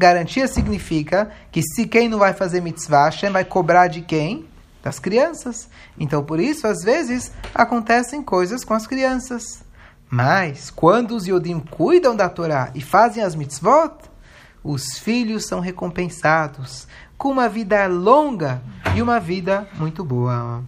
Garantia 0.00 0.48
significa 0.48 1.30
que 1.52 1.60
se 1.60 1.86
quem 1.86 2.08
não 2.08 2.18
vai 2.18 2.32
fazer 2.32 2.62
mitzvah, 2.62 3.04
Hashem 3.04 3.30
vai 3.30 3.44
cobrar 3.44 3.86
de 3.86 4.00
quem? 4.00 4.46
Das 4.82 4.98
crianças. 4.98 5.68
Então, 5.98 6.24
por 6.24 6.40
isso, 6.40 6.66
às 6.66 6.82
vezes, 6.82 7.30
acontecem 7.54 8.22
coisas 8.22 8.64
com 8.64 8.72
as 8.72 8.86
crianças. 8.86 9.62
Mas, 10.08 10.70
quando 10.70 11.14
os 11.14 11.26
Yodim 11.26 11.60
cuidam 11.60 12.16
da 12.16 12.30
Torá 12.30 12.70
e 12.74 12.80
fazem 12.80 13.22
as 13.22 13.34
mitzvot, 13.34 13.92
os 14.64 14.98
filhos 14.98 15.46
são 15.46 15.60
recompensados 15.60 16.88
com 17.18 17.28
uma 17.28 17.46
vida 17.46 17.86
longa 17.86 18.62
e 18.96 19.02
uma 19.02 19.20
vida 19.20 19.68
muito 19.78 20.02
boa. 20.02 20.64